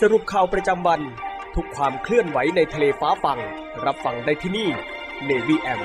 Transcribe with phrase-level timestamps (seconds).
[0.00, 1.00] สรุปข่าวประจำวัน
[1.54, 3.38] ทุกความเคลื่อนไหวในทะเลฟ้าฟัง
[3.86, 4.68] รับฟังได้ที่นี่
[5.28, 5.80] Navy M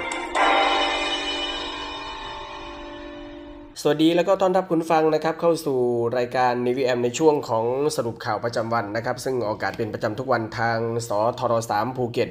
[3.81, 5.79] สวัสดีแล้วก็ต้อนรับคุณฟังนะครับเข้าสู่
[6.17, 10.77] รายการ Navy AM ในช่วงของสรุปข่าวประจำวันนะครับ ซึ่งออกอากาศเป็นประจำทุกวันทาง
[11.09, 12.29] สทร3ภูเก็ต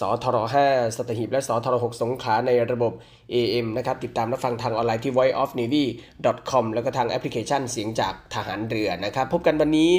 [0.00, 0.36] สทร
[0.68, 2.92] 5สตหีบและสทร6สงขลาในระบบ
[3.34, 9.90] AM นะครับ ติดตามรับฟังทางออนไลน์ที่ voiceofnavy.com แล้วก็ทางแอปพลิเคชันเสียงจากทหารเรือนะครับ พบกันวันนี้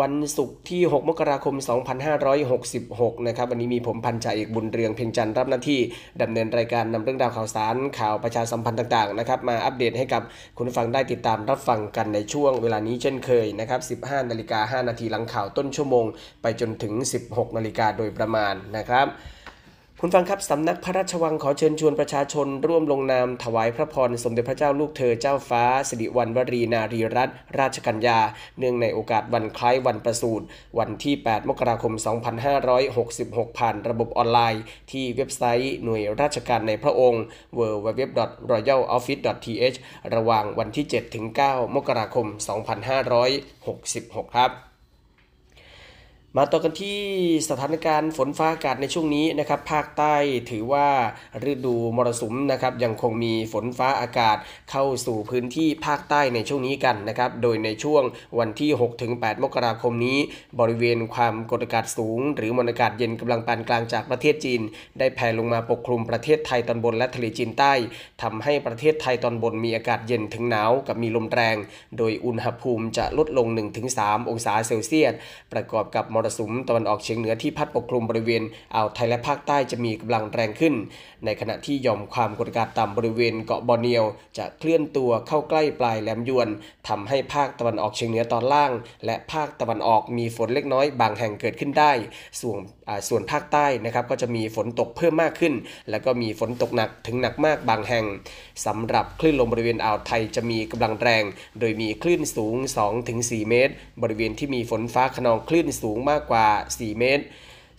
[0.00, 1.54] วันศุกร์ที่ 6 มกราคม
[2.40, 5.80] 2566 นะครับ วันนี้มีผมพันจ่าเอกบุญเรืองเพ็งจันทร์รับหน้าที่
[6.22, 10.22] ดำเนินรายการนำเรื่องราวข่าวสารข่าวประชาสัมพันธ์ต่างๆนะครับมาอัปเดตให้กับ
[10.56, 16.06] คุณฟังได้ติดตามรับฟังกันในช่วงเวลานี้เช่นเคยนะครับ 15 นาฬิกา 5 นาทีหลังข่าวต้นชั่วโมง
[16.42, 16.94] ไปจนถึง
[17.26, 19.08] 16 นาฬิกาโดยประมาณนะครับ
[20.02, 28.18] คุณฟังครับสำนักพระราชวังขอเชิญชวนประชาชน ร่วมลงนามถวายพระพรสมเด็จพระเจ้าลูกเธอเจ้าฟ้า สิริวัณวรีนารีรัตนราชกัญญา
[28.58, 30.46] เนื่องในโอกาสวันคล้ายวันประสูติ
[30.78, 31.94] วันที่ 8 มกราคม
[32.76, 37.22] 2566 ผ่านระบบออนไลน์ ที่เว็บไซต์หน่วยราชการในพระองค์
[37.58, 39.76] www.royaloffice.th
[40.14, 42.26] ระหว่างวันที่ 7 ถึง 9 มกราคม
[43.50, 44.69] 2566 ครับ
[46.36, 46.98] มาต่อกันที่
[47.48, 50.14] สถานการณ์ฝนฟ้าอากาศในช่วงนี้นะครับภาคใต้
[50.50, 50.88] ถือว่า
[51.50, 54.36] ฤดูมรสุมนะครับยังคงมีฝนฟ้าอากาศ
[54.70, 58.02] เข้าสู่พื้นที่ภาคใต้ในช่วงนี้กันนะครับโดยในช่วง
[58.38, 58.70] วันที่
[59.06, 60.18] 6-8 มกราคมนี้
[60.60, 64.60] บริเวณความกดอากาศสูง หรือมวลอากาศเย็นกำลังปานกลางจากประเทศจีน
[64.98, 67.72] ได้แผ่ลงมาปกคลุมประเทศไทยตอนบนและทะเลจีนใต้
[68.22, 71.56] ทำให้ประเทศไทยตอนบนมีอากาศเย็นถึงหนาวกับมีลมแรง
[71.98, 73.46] โดยอุณหภูมิจะลดลง
[73.88, 75.14] 1-3 องศาเซลเซียส
[75.54, 78.42] ประกอบกับมรสุมตะวันออกเฉียงเหนือที่พัดปกคลุมบริเวณ
[78.74, 80.74] อ่าวไทยและภาคใต้จะมีกำลังแรงขึ้น
[81.24, 84.04] ในขณะที่หย่อมความกดอากาศต่ำบริเวณเกาะบอร์เนียว
[84.38, 86.48] จะเคลื่อนตัวเข้าใกล้ปลายแหลมยวน
[86.88, 88.72] ทำให้ภาคตะวันออกเฉียงเหนือตอนล่าง
[89.06, 91.92] และภาคตะวันออกมีฝนเล็กน้อยบางแห่งเกิดขึ้นได้
[92.40, 92.58] ส่วน
[93.08, 95.54] ส่วนภาคใต้นะครับก็จะมีฝนตกเพิ่มมากขึ้น
[95.90, 98.04] แล้วก็มีฝนตกหนักถึงหนักมากบางแห่ง
[98.66, 101.24] สำหรับคลื่นลมบริเวณอ่าวไทยจะมีกำลังแรง
[101.60, 102.56] โดยมีคลื่นสูง
[103.02, 107.24] 2-4 เมตร บริเวณที่มีฝนฟ้าขนองคลื่นสูงมากกว่า 4 เมตร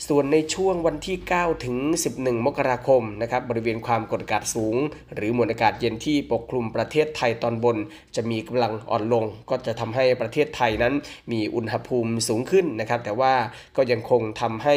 [0.07, 1.77] ส่วนในช่วงวันที่ 9 ถึง
[2.13, 4.75] 11 มกราคมนะครับบริเวณความกดอากาศสูง
[5.15, 7.77] หรือมวลอากาศเย็นที่ปกคลุมประเทศไทยตอนบน
[8.15, 10.93] จะมีกำลังอ่อนลง ก็จะทำให้ประเทศไทยนั้น
[11.31, 13.33] มีอุณหภูมิสูงขึ้นนะครับ แต่ว่า
[13.77, 14.75] ก็ยังคงทำให้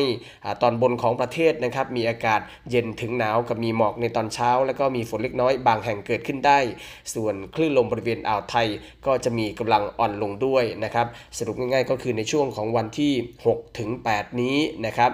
[0.62, 6.58] ตอนบนของประเทศนะครับมีอากาศเย็นถึงหนาวกับมีหมอกในตอนเช้า แล้วก็มีฝนเล็กน้อยบางแห่งเกิดขึ้นได้
[7.14, 8.66] ส่วนคลื่นลมบริเวณอ่าวไทย
[9.06, 11.06] ก็จะมีกำลังอ่อนลงด้วยนะครับ
[11.38, 13.12] สรุปง่ายๆ ก็คือในช่วงของวันที่
[13.46, 15.12] 6 ถึง 8 นี้นะครับ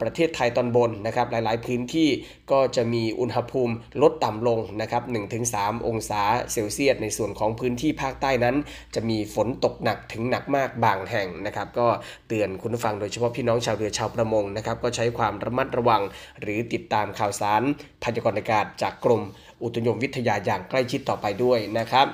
[0.00, 2.08] ประเทศไทยตอนบนนะครับหลายๆ พื้นที่
[2.52, 5.02] ก็จะมีอุณหภูมิลดต่ำลงนะครับ
[5.44, 6.22] 1-3 องศา
[6.52, 8.56] เซลเซียส ในส่วนของพื้นที่ภาคใต้นั้น
[8.94, 11.88] จะมีฝนตกหนักถึงหนักมากบางแห่งนะครับ ก็
[12.28, 16.02] เตือนคุณผู้ฟังโดยเฉพาะพี่น้องชาวเรือชาวประมงนะครับก็ใช้ความระมัดระวัง
[16.40, 17.62] หรือติดตามข่าวสาร
[18.02, 19.22] พยากรณ์อากาศจากกรม
[19.62, 22.08] อุตุนิยมวิทยาอย่างใกล้ชิดต่อไปด้วยนะครับ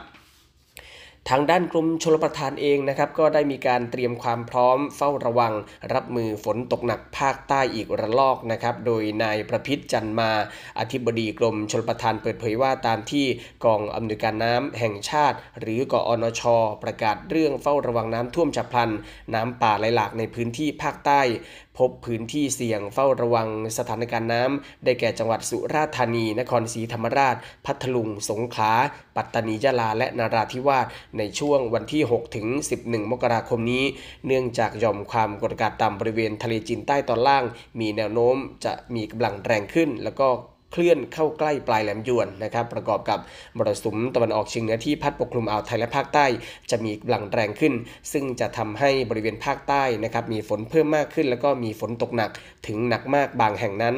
[1.32, 5.52] ทางด้านกรมชลประทานเองนะครับก็ได้มีการเตรียมความพร้อมเฝ้าระวัง
[5.94, 10.30] รับมือฝนตกหนักภาคใต้อีกระลอกนะครับโดยนายประพิษจันมา
[10.78, 13.26] อธิบดีกรมชลประทานเปิดเผยว่าตามที่
[13.64, 16.42] กองอำนวยการน้ำแห่งชาติ หรือกอนช
[16.82, 18.90] ประกาศเรื่องเฝ้าระวังน้ำท่วมฉับพลัน
[19.34, 21.20] น้ำป่าไหลหลากในพื้นที่ภาคใต้
[21.78, 23.48] พบพื้นที่เสี่ยงเฝ้าระวัง
[23.78, 27.36] สถานการณ์น้ำได้แก่จังหวัดสุราษฎร์ธานี นครศรีธรรมราช
[27.66, 28.72] พัทลุง สงขลา
[29.16, 30.86] ปัตตานี ยะลา และนาราธิวาส
[31.18, 32.46] ในช่วงวันที่ 6 ถึง
[32.80, 33.84] 11 มกราคมนี้
[34.26, 37.44] เนื่องจากย่อมความกดอากาศต่ำบริเวณทะเลจีนใต้ตอนล่าง
[37.80, 40.28] มีแนวโน้มจะมีกำลังแรงขึ้น แล้วก็
[40.72, 43.18] เคลื่อนเข้าใกล้ปลายแหลมยวนนะครับประกอบกับ
[43.56, 46.26] มรสุมตะวันออกเฉียงเหนือที่พัดปกคลุมอ่าวไทยและภาคใต้
[46.70, 47.74] จะมีกำลังแรงขึ้น
[48.12, 52.30] ซึ่งจะทำให้บริเวณภาคใต้นะครับมีฝนเพิ่มมากขึ้น แล้วก็มีฝนตกหนัก
[52.66, 53.94] ถึงหนักมากบางแห่งนั้น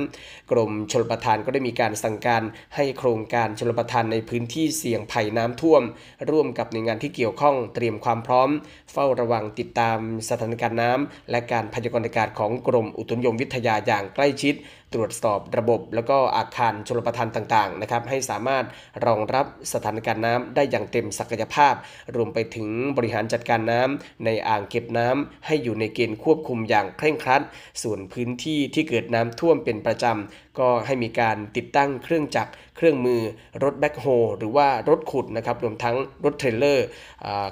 [0.51, 2.43] กรมชลประทานก็ได้มีการสั่งการ
[2.77, 5.83] ให้โครงการชลประทานในพื้นที่เสี่ยงภัยน้ำท่วม
[6.31, 8.49] ร่วมกับหน่วยงานที่เกี่ยวข้องเตรียมความพร้อม
[8.93, 14.55] เฝ้าระวังติดตามสถานการณ์น้ำและการพยากรณ์อากาศของกรมอุตุนิยมวิทยาอย่างใกล้ชิด
[14.95, 18.65] ตรวจสอบระบบ แล้วก็อาคารชลประทานต่างๆนะครับให้สามารถ
[19.07, 21.75] รองรับสถานการณ์น้ำได้อย่างเต็มศักยภาพ
[22.17, 27.43] รวมไปถึงบริหารจัดการน้ำในอ่างเก็บน้ำให้อยู่ในเกณฑ์ควบคุมอย่างเคร่งครัด
[27.83, 33.23] ส่วนพื้นที่ที่เกิดน้ำท่วมเป็นประจำก็ให้มีการติดตั้งเครื่องจักร เครื่องมือ
[33.65, 34.07] รถแบ็คโฮ
[34.39, 36.87] หรือว่ารถขุดนะครับรวมทั้งรถเทรลเลอร์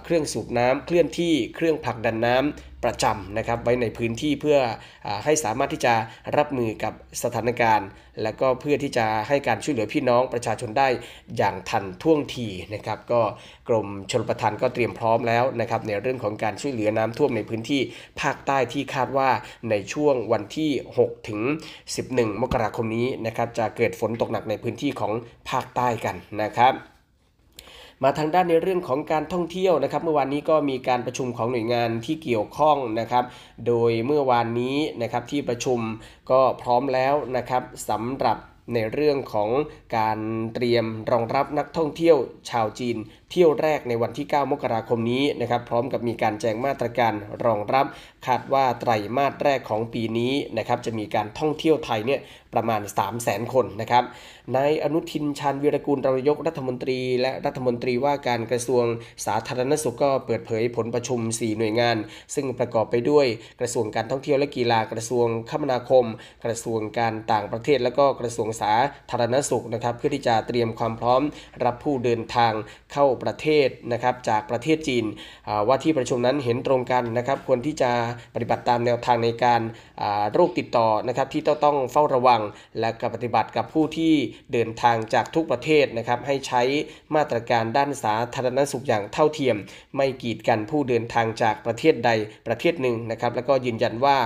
[0.04, 4.58] เครื่องสูบน้ำเคลื่อนที่เครื่องผลักดันน้ำประจำนะครับไว้ในพื้นที่เพื่อ
[5.06, 5.94] อให้สามารถที่จะ
[6.36, 6.92] รับมือกับ
[7.22, 7.88] สถานการณ์
[8.22, 10.88] และก็เพื่อที่จะให้การช่วยเหลือพี่น้องประชาชนได้
[11.36, 13.20] อย่างทันท่วงทีนะครับก็
[13.68, 17.80] กรมชลประทานก็เตรียมพร้อมแล้วนะครับในเรื่องของการช่วยเหลือน้ำท่วมในพื้นที่
[18.20, 19.30] ภาคใต้ที่คาดว่า
[19.70, 21.40] ในช่วงวันที่ 6 ถึง
[21.92, 25.12] 11 มกราคมนี้นะครับจะเกิดฝนตกหนักในพื้นที่ของ
[25.50, 26.97] ภาคใต้กันนะครับ
[28.02, 33.24] มาทางด้านในเรื่องของการท่องเที่ยวนะครับ เมื่อวานนี้ก็มีการประชุมของหน่วยงานที่เกี่ยวข้องนะครับ
[33.66, 35.80] โดยเมื่อวานนี้นะครับที่ประชุม
[36.30, 38.38] ก็พร้อมแล้วนะครับสำหรับ
[38.74, 39.50] ในเรื่องของ
[39.96, 40.18] การ
[40.54, 42.16] เตรียมรองรับนักท่องเที่ยว
[42.50, 42.96] ชาวจีน
[43.30, 47.14] เที่ยวแรกในวันที่ 9 มกราคมนี้นะครับ พร้อมกับมีการแจ้งมาตรการ
[47.44, 47.86] รองรับ
[48.26, 52.20] คาดว่าไตรมาสแรกของปีนี้นะครับ จะมีการท่องเที่ยวไทยเนี่ย
[52.54, 54.04] ประมาณ 3 0 0แสนคนนะครับ
[54.56, 58.84] นายอนุทินชาญวีรกูลรองนายกรัฐมนตรี และรัฐมนตรีว่าการกระทรวง
[59.26, 61.96] สาธารณสุขก็เปิดเผยผลประชุม 4 หน่วยงาน
[62.34, 63.26] ซึ่งประกอบไปด้วย
[63.60, 66.04] กระทรวงการท่องเที่ยวและกีฬากระทรวงคมนาคม
[66.44, 68.72] กระทรวงการต่างประเทศ และก็กระทรวงสา
[69.10, 71.22] ธารณสุขนะครับเพื่อที่จะเตรียมความพร้อม
[71.64, 72.52] รับผู้เดินทาง
[72.92, 75.04] เข้าประเทศนะครับจากประเทศจีน
[75.68, 77.90] ว่าที่ประชุมนั้นเห็นตรงกันนะครับควรที่จะ
[78.34, 79.60] ปฏิบัติตามแนวทางในการ
[80.32, 82.37] โรคติดต่อนะครับที่ต้องต้องเฝ้าระวัง
[82.78, 84.14] และกับปฏิบัติกับผู้ที่
[84.52, 86.62] เดินทางจากทุกประเทศนะครับให้ใช้
[87.14, 89.56] มาตรการด้านสาธารณสุขอย่างเท่าเทียม
[89.96, 92.10] ไม่กีดกันผู้เดินทางจากประเทศใด
[92.46, 94.18] ประเทศหนึ่งนะครับแล้วก็ยืนยันว่า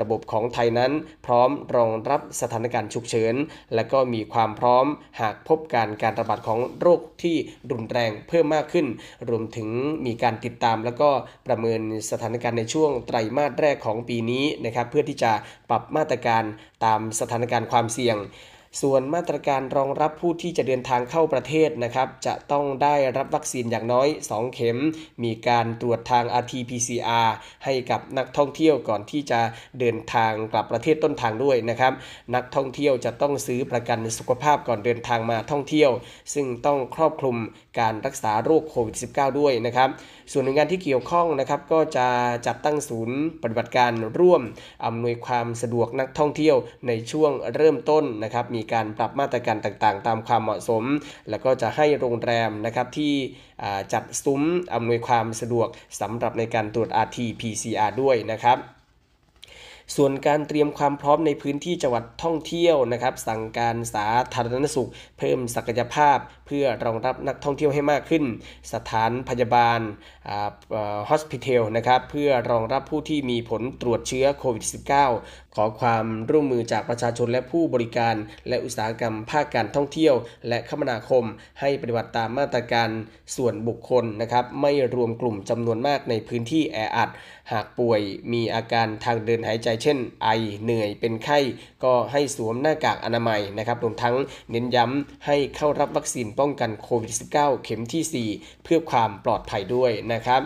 [0.00, 0.92] ระบบของไทยนั้น
[1.26, 3.34] พร้อมรองรับสถานการณ์ฉุกเฉิน
[3.74, 4.86] และก็มีความพร้อม
[5.20, 7.36] หากพบการการระบาดของโรคที่
[7.70, 8.86] รุนแรงเพิ่มมากขึ้น
[9.28, 9.68] รวมถึง
[10.06, 11.10] มีการติดตามแล้วก็
[11.46, 11.80] ประเมิน
[12.10, 15.32] สถานการณ์ในช่วงไตรมาสแรกของปีนี้นะครับเพื่อที่จะ
[15.70, 16.42] ปรับมาตรการ
[16.84, 18.16] ตามสถานการณ์ความเสี่ยง
[18.80, 24.78] ส่วนมาตรการรองรับผู้ที่จะเดินทางเข้าประเทศนะครับ จะต้องได้รับวัคซีนอย่างน้อย 2 เข็ม
[25.24, 27.28] มีการตรวจทาง RT-PCR
[27.64, 29.40] ให้กับนักท่องเที่ยวก่อนที่จะ
[29.80, 31.92] เดินทางกลับประเทศต้นทางด้วยนะครับ
[32.34, 35.90] นักท่องเที่ยวจะต้องซื้อประกันสุขภาพก่อนเดินทางมาท่องเที่ยว
[36.34, 37.36] ซึ่งต้องครอบคลุม
[37.80, 39.88] การรักษาโรคโควิด -19 ด้วยนะครับ
[40.32, 42.06] ส่วนหน่วยงานที่เกี่ยวข้องนะครับก็จะ
[42.46, 44.42] จัดตั้งศูนย์ปฏิบัติการร่วม
[44.84, 46.56] อำนวยความสะดวกนักท่องเที่ยว
[46.86, 50.84] ในช่วงเริ่มต้นนะครับมีมีการปรับมาตรการต่างๆ ตามความเหมาะสม
[51.30, 53.14] แล้วก็จะให้โรงแรมนะครับที่
[53.92, 54.42] จัดซุ้ม
[54.74, 55.68] อำนวยความสะดวก
[56.00, 58.58] สำหรับในการตรวจ RT-PCR ด้วยนะครับ
[59.96, 68.24] ส่วนการเตรียมความพร้อมในพื้นที่จังหวัดท่องเที่ยวนะครับ สั่งการสาธารณสุข เพิ่มศักยภาพ เพื่อรองรับนักท่องเที่ยวให้มากขึ้น
[68.72, 69.80] สถานพยาบาล
[71.08, 74.64] ฮอสพิทอลนะครับเพื่อรองรับผู้ที่มีผลตรวจเชื้อโควิด
[75.06, 78.14] -19 ขอความร่วมมือจากประชาชนและผู้บริการ
[78.48, 80.14] และอุตสาหกรรมภาคการท่องเที่ยว
[80.48, 81.24] และคมนาคม
[81.60, 82.88] ให้ปฏิบัติตามมาตรการ
[83.36, 87.10] ส่วนบุคคลนะครับ ไม่รวมกลุ่มจำนวนมากในพื้นที่แออัด
[87.52, 88.00] หากป่วย
[88.32, 90.28] มีอาการทางเดินหายใจเช่น ไอ
[90.62, 91.38] เหนื่อยเป็นไข้
[91.84, 94.14] ก็ให้สวมหน้ากากอนามัยนะครับรวมทั้ง
[94.50, 100.42] เน้นย้ำให้เข้ารับวัคซีนป้องกันโควิด -19 เข็มที่ 4 เพื่อความปลอดภัยด้วยนะครับ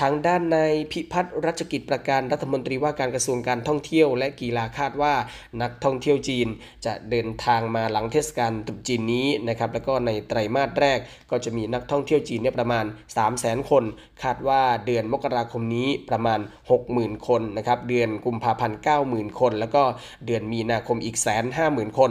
[0.00, 5.14] ทางด้านนายพิพัฒน์รัชกิจประการรัฐมนตรีว่าการกระทรวงการท่องเที่ยวและกีฬาคาดว่า
[5.62, 6.48] นักท่องเที่ยวจีน
[6.86, 10.98] จะเดินทางมาหลังเทศกาลตรุษจีนนี้นะครับแล้วก็ในไตรมาสแรก
[11.30, 13.84] ก็จะมีนักท่องเที่ยวจีนเนี่ยประมาณ 3 0 0 0 0 0 คน
[14.22, 16.40] คาดว่าเดือนมกราคมนี้ประมาณ
[16.82, 19.82] 60,000 คนนะครับเดือนกุมภาพันธ์90,000 คน แล้วก็
[20.26, 22.10] เดือนมีนาคมอีกแสนห้าหมื่นคน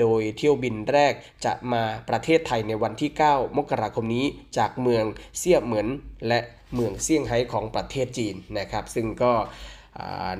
[0.00, 1.12] โดยเที่ยวบินแรก
[1.44, 4.24] จะมาประเทศไทยในวันที่ 9 มกราคมนี้
[4.58, 5.04] จากเมือง
[5.38, 5.86] เซี่ยเหมือน
[6.28, 6.40] และ
[6.74, 9.32] เมืองเซี่ยงไฮ้ของประเทศจีนนะครับ ซึ่งก็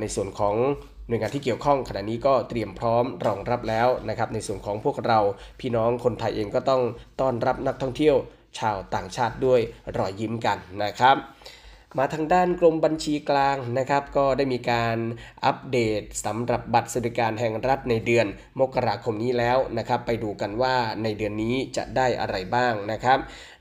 [0.01, 0.55] ในส่วนของ
[1.09, 5.19] หน่วยงานที่เกี่ยวข้องขณะนี้ก็เตรียมพร้อมรองรับแล้วนะครับ ในส่วนของพวกเรา
[5.61, 6.83] พี่น้องคนไทยเองก็ต้อง
[7.21, 8.17] ต้อนรับนักท่องเที่ยว
[8.59, 9.61] ชาวต่างชาติด้วย
[9.99, 11.17] รอยยิ้มกันนะครับ
[11.99, 14.97] มาทางด้านกรมบัญชีกลางนะครับ ก็ได้มีการ
[15.45, 18.27] อัปเดตสำหรับบัตรสวัสดิการแห่งรัฐในเดือน
[18.61, 23.19] มกราคมนี้แล้วนะครับ ไปดูกันว่าในเดือนนี้จะได้อะไรบ้างนะครับ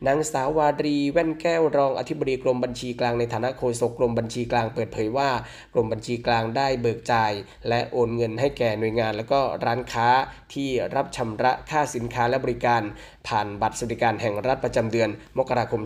[0.08, 5.30] นางสาววารีแว่นแก้วรองอธิบดีกรมบัญชีกลางในฐานะโฆษกกรมบัญชีกลางเปิดเผยว่า
[5.74, 7.32] กรมบัญชีกลางได้เบิกจ่าย
[7.70, 10.10] และโอนเงินให้แก่หน่วยงาน และก็ร้านค้า
[10.54, 12.82] ที่รับชำระค่าสินค้าและบริการ
[13.28, 15.82] ผ่านบัตรสวัสดิการแห่งรัฐประจำเดือน มกราคม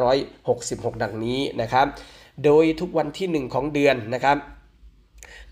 [0.00, 1.86] 2566 ดังนี้นะครับ
[2.44, 4.38] โดยทุกวันที่ 1 ของเดือนนะครับ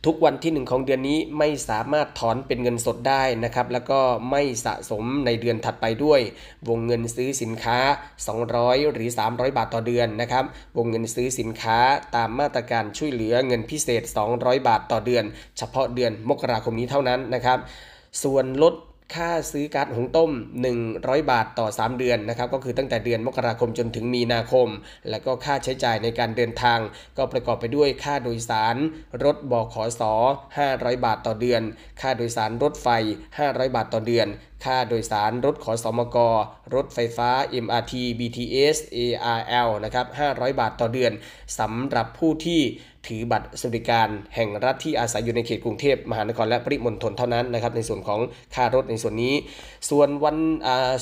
[0.07, 6.21] ทุกวันที่ 1 ของเดือนนี้ไม่สามารถถอนเป็นเงินสดได้นะครับ แล้วก็ไม่สะสมในเดือนถัดไปด้วย
[6.69, 7.79] วงเงินซื้อสินค้า
[8.37, 10.45] 200 หรือ 300 บาทต่อเดือนนะครับ
[10.77, 11.79] วงเงินซื้อสินค้า
[12.17, 14.03] ตามมาตรการช่วยเหลือเงินพิเศษ
[14.35, 15.25] 200 บาทต่อเดือน
[15.59, 17.59] เฉพาะเดือนมกราคมนี้เท่านั้นนะครับ
[18.23, 18.75] ส่วนลด
[19.17, 20.31] ค่าซื้อก๊าซหุงต้ม
[20.81, 24.69] 100 บาทต่อ 3 เดือนนะครับก็คือตั้งแต่เดือนมกราคมจนถึงมีนาคม
[25.11, 26.79] แล้วก็ค่าใช้จ่ายในการเดินทาง
[27.17, 28.77] ก็ประกอบไปด้วยค่าโดยสาร
[29.25, 30.03] รถบขส
[30.53, 31.63] 500 บาทต่อเดือน
[32.01, 32.89] ค่าโดยสารรถไฟ
[33.37, 34.29] 500 บาทต่อเดือน
[34.65, 36.17] ค่าโดยสารรถขอสอมก
[36.75, 37.31] รถไฟฟ้า
[37.65, 41.13] MRT BTS ARL นะครับ500 บาทต่อเดือน
[41.59, 42.63] สำหรับผู้ที่
[43.09, 48.21] ถือบัตรสวัสดิการแห่งรัฐที่อาศัยอยู่ในเขตกรุงเทพมหานครและปริมณฑลเท่านั้นนะครับในส่วนของ
[48.55, 49.35] ค่ารถในส่วนนี้
[49.91, 50.37] ส่วนวัน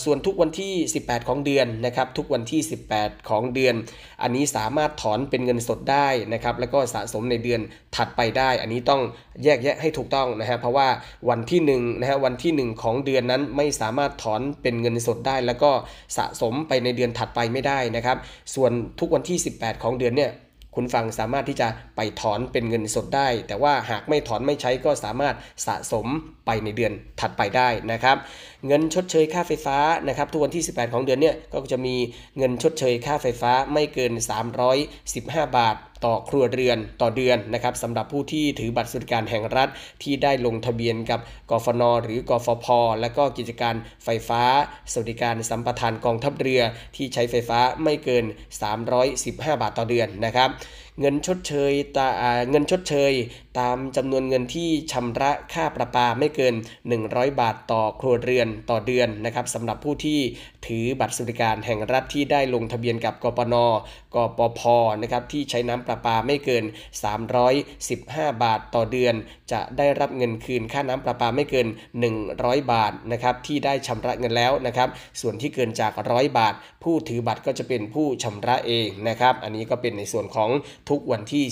[0.05, 0.73] ส่วนทุกวันที่
[1.05, 2.61] 18 ของเดือนนะครับทุกวันที่
[2.95, 3.75] 18 ของเดือน
[4.23, 7.61] อันนี้สามารถถอนเป็นเงินสดได้นะครับแล้วก็สะสมในเดือน
[7.97, 9.03] ถัดไปได้ อันนี้ต้อง
[9.45, 10.89] แยกแยะให้ถูกต้องนะฮะเพราะว่า
[11.29, 15.71] วันที่1นะฮะวันที่ 1 ของเดือนนั้นไม่สามารถถอนเป็นเงินสดได้ แล้วก็
[16.17, 18.17] สะสมไปในเดือนถัดไปไม่ได้นะครับ
[18.55, 20.33] ส่วนทุกวันที่ 18 ของเดือนเนี่ย
[20.77, 25.35] คุณฟังสามารถที่จะไปถอนเป็นเงินสดได้ แต่ว่าหากไม่ถอนไม่ใช้ก็สามารถ
[25.67, 26.07] สะสม
[26.47, 28.17] ไปในเดือนถัดไปได้นะครับ
[28.67, 31.97] เงินชดเชยค่าไฟฟ้านะครับทุกวันที่ 18 ของเดือนเนี่ยก็จะมี
[32.37, 34.13] เงินชดเชยค่าไฟฟ้าไม่เกิน
[34.85, 39.69] 315 บาทต่อครัวเรือนต่อเดือนนะครับสำหรับผู้ที่ถือบัตรสวัสดิการแห่งรัฐ
[40.03, 41.21] ที่ได้ลงทะเบียนกับ
[41.51, 42.67] กฟน หรือกฟพ
[43.01, 44.43] และก็กิจการไฟฟ้า
[44.93, 46.63] สวัสดิการสัมปทานกองทัพเรือ
[46.97, 48.25] ที่ใช้ไฟฟ้าไม่เกิน
[48.93, 50.51] 315 บาทต่อเดือนนะครับ
[51.01, 52.09] เงินชดเชยตา
[52.51, 53.13] เงินชดเชย
[53.59, 56.55] ตามจำนวนเงินที่ชำระค่าประปาไม่เกิน
[56.97, 60.21] 100 บาทต่อครัวเรือนต่อเดือนนะครับสำหรับผู้ที่
[60.67, 63.55] ถือบัตรสวัสดิการแห่งรัฐที่ได้ลงทะเบียนกับกปน
[64.15, 64.61] กปพ
[65.03, 66.65] นะครับที่ใช้น้ำประปาไม่เกิน
[67.75, 69.15] 315 บาทต่อเดือน
[69.53, 71.67] จะได้รับเงินคืนค่าน้ำประปาไม่เกิน
[72.19, 74.89] 100 บาทนะครับที่ได้ชำระเงินแล้วนะครับ
[75.21, 80.51] ส่วนที่เกินจาก 100 บาท ผู้ถือบัตรก็จะเป็นผู้ชำระเองนะครับ อันนี้ก็เป็นในส่วนของ
[80.91, 81.45] ทุกวันที่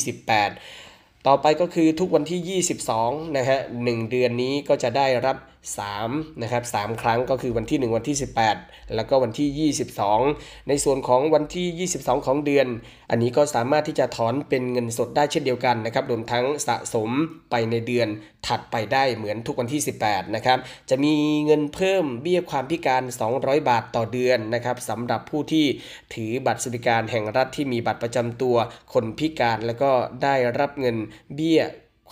[0.61, 2.63] 18 ต่อไปก็คือทุกวันที่
[2.93, 5.37] 22 นะฮะ 1 เดือนนี้ก็จะได้รับ
[5.73, 8.17] 3นะครับ3ครั้งก็คือวันที่ 1 วันที่
[8.55, 12.67] 18 แล้วก็วันที่ 22 ในส่วนของวันที่ 22 ของเดือน
[13.11, 17.11] อันนี้ก็สามารถที่จะถอนเป็นเงินสดได้เช่นเดียวกันนะครับรวมทั้งสะสม
[17.51, 18.09] ไปในเดือน
[18.47, 20.59] ถัดไปได้เหมือนทุกวันที่ 18นะครับ
[20.91, 21.15] จะมี
[21.47, 23.03] เงินเพิ่มเบี้ยความพิการ
[23.37, 25.67] 200 บาทต่อเดือนนะครับสำหรับผู้ที่
[26.15, 28.57] ถือบัตรสวัสดิการแห่งรัฐที่มีบัตรประจำตัว
[28.93, 29.91] คนพิการ แล้วก็
[30.23, 30.97] ได้รับเงิน
[31.35, 31.63] เบี้ย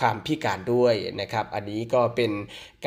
[0.02, 2.32] ความพิการด้วยนะครับ อันนี้ก็เป็น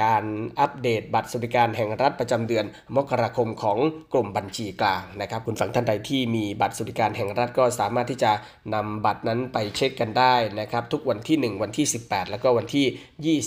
[0.01, 0.23] การ
[0.59, 3.77] อัปเดตบัตรสวัสดิการแห่งรัฐประจำเดือนมกราคมของ
[4.13, 8.31] กรมบัญชีกลางนะครับ คุณฟังท่านใดที่มีบัตรสวัสดิการแห่งรัฐก็สามารถที่จะ
[8.73, 13.39] นำบัตรนั้นไปเช็คกันได้นะครับ ทุกวันที่ 1 วันที่ 18 แล้วก็วันที่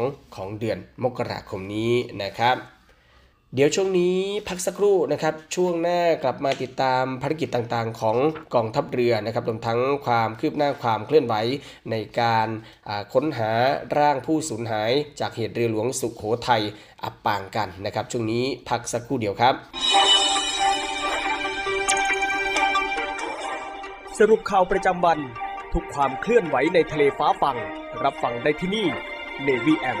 [0.00, 2.77] 22 ของเดือนมกราคมนี้นะครับ
[3.54, 4.16] เดี๋ยวช่วงนี้
[4.48, 8.16] พักสักครู่นะครับ ช่วงหน้ากลับมาติดตามภารกิจต่างๆ ของ
[8.54, 11.34] กองทัพเรือนะครับรวมทั้งความคืบหน้าความเคลื่อนไหว
[11.90, 12.48] ในการ
[13.12, 13.50] ค้นหา
[13.98, 14.90] ร่างผู้สูญหาย
[15.20, 16.62] จากเหตุเรือหลวงสุขโขทัย
[17.04, 19.54] อับปางกันนะครับ ช่วงนี้พักสักครู่เดียวครับ
[24.18, 25.18] สรุปข่าวประจำวัน
[25.74, 27.56] ทุกความเคลื่อนไหวในทะเลฟ้าฟัง
[28.04, 28.86] รับฟังได้ที่นี่
[29.46, 30.00] Navy M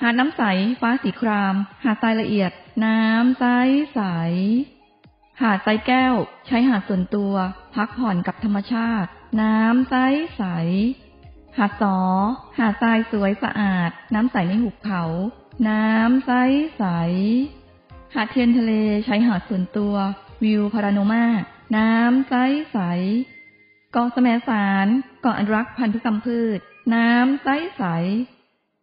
[0.00, 0.42] หาดน้ำใส
[0.80, 1.54] ฟ้าสีคราม
[1.84, 2.50] หาดทรายละเอียด
[2.84, 3.44] น้ำใส
[3.94, 4.00] ใส
[5.40, 6.14] หาดทรายแก้ว
[6.46, 7.34] ใช้หาดส่วนตัว
[7.74, 9.08] พักผ่อนกับธรรมชาติ
[9.42, 9.94] น้ำใส
[10.36, 10.42] ใส
[11.58, 11.98] หาดสอ
[12.58, 15.02] หาดทรายสวยสะอาด น้ำใสในหุบเขา
[15.68, 16.30] น้ำใส
[16.76, 16.84] ใส
[18.14, 18.72] หาดเทียนทะเล
[19.04, 19.94] ใช้หาดส่วนตัว
[20.44, 21.24] วิวพารานมา
[21.76, 22.34] น้ำใส
[22.72, 22.78] ใส
[23.92, 24.86] เกาะแสมสาร
[25.22, 26.58] เกาะอนุรักษ์พันธุกรรมพืช
[26.94, 27.84] น้ำใสใส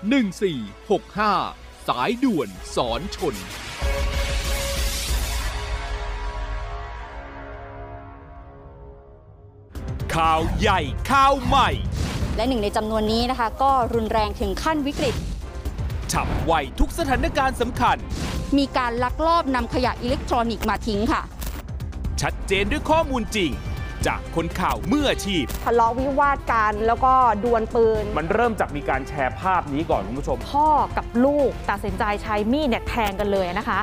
[0.00, 3.34] 1465 สายด่วนสอนชน
[10.14, 11.70] ข่าวใหญ่ข่าวใหม่
[12.36, 15.14] และหนึ่งในจำนวนนี้นะคะ ก็รุนแรงถึงขั้นวิกฤต
[16.12, 17.96] ฉับไวทุกสถานการณ์สำคัญ
[18.58, 21.22] มีการลักลอบนำขยะอิเล็กทรอนิกส์มาทิ้งค่ะ
[22.20, 23.50] ชัดเจนด้วยข้อมูลจริง
[24.06, 33.80] จากคนข่าวมืออาชีพ ทะเลาะวิวาทกันแล้วก็ดวลปืน มันเริ่มจากมีการแชร์ภาพนี้ก่อนคุณผู้ชม พ่อกับลูกตัดสินใจใช้มีดเนี่ยแทงกันเลยนะคะ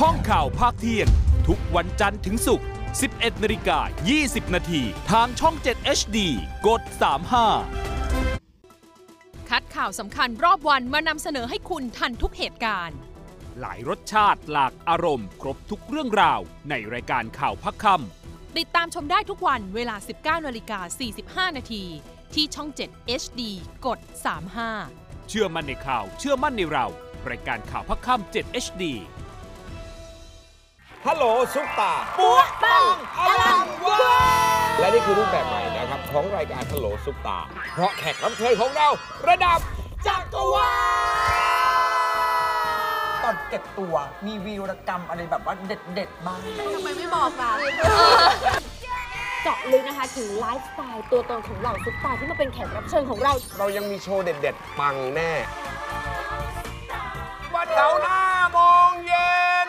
[0.00, 1.08] ห้องข่าวภาคเที่ยง
[1.48, 2.66] ทุกวันจันทร์ถึงศุกร์
[3.04, 3.78] 11นาฬิกา
[4.16, 6.18] 20 นาทีทางช่อง 7 HD
[6.66, 6.82] กด
[7.94, 12.96] 35คัดข่าวสำคัญรอบวันมานำเสนอให้คุณทันทุกเหตุการณ์
[13.60, 18.19] หลายรสชาติหลากอารมณ์ ครบทุกเรื่องราว ในรายการข่าวพักคำ
[18.58, 19.96] ติดตามชมได้ทุกวันเวลา
[20.40, 20.80] 19นาฬิกา
[21.48, 21.84] 45 นาที
[22.34, 23.42] ที่ช่อง 7 HD
[23.86, 23.98] กด
[24.64, 26.86] 35 เชื่อมั่นในข่าว เชื่อมั่นในเรา
[27.30, 28.82] รายการข่าวพักค่ำ7 HD
[31.06, 32.84] ฮัลโหลซุปตาปัวปัง
[33.20, 34.02] อลังวา
[34.78, 37.38] และนี่คือรูปแบบใหม่นะครับ ของรายการฮัลโหลซุปตา
[37.74, 38.88] เพราะแขกรับเชิญของเรา
[39.28, 39.58] ระดับ
[40.06, 40.72] จักรวา
[41.98, 41.99] ล
[43.24, 43.94] ตอนเก็บตัว
[44.26, 46.40] มีวีรกรรมอะไรแบบว่าเด็ดๆบ้าง
[46.74, 47.52] ทำไมไม่บอกล่ะ
[49.42, 55.32] เจาะลึกนะคะถึงไลฟ์สไตล์ตัวตนของเหล่าซุปตาร์ที่มาเป็นแขกรับเชิญของเรา เรายังมีโชว์เด็ด ๆ ปังแน่
[57.54, 58.20] วันเสาร์หน้า
[58.52, 59.68] โมงเย็น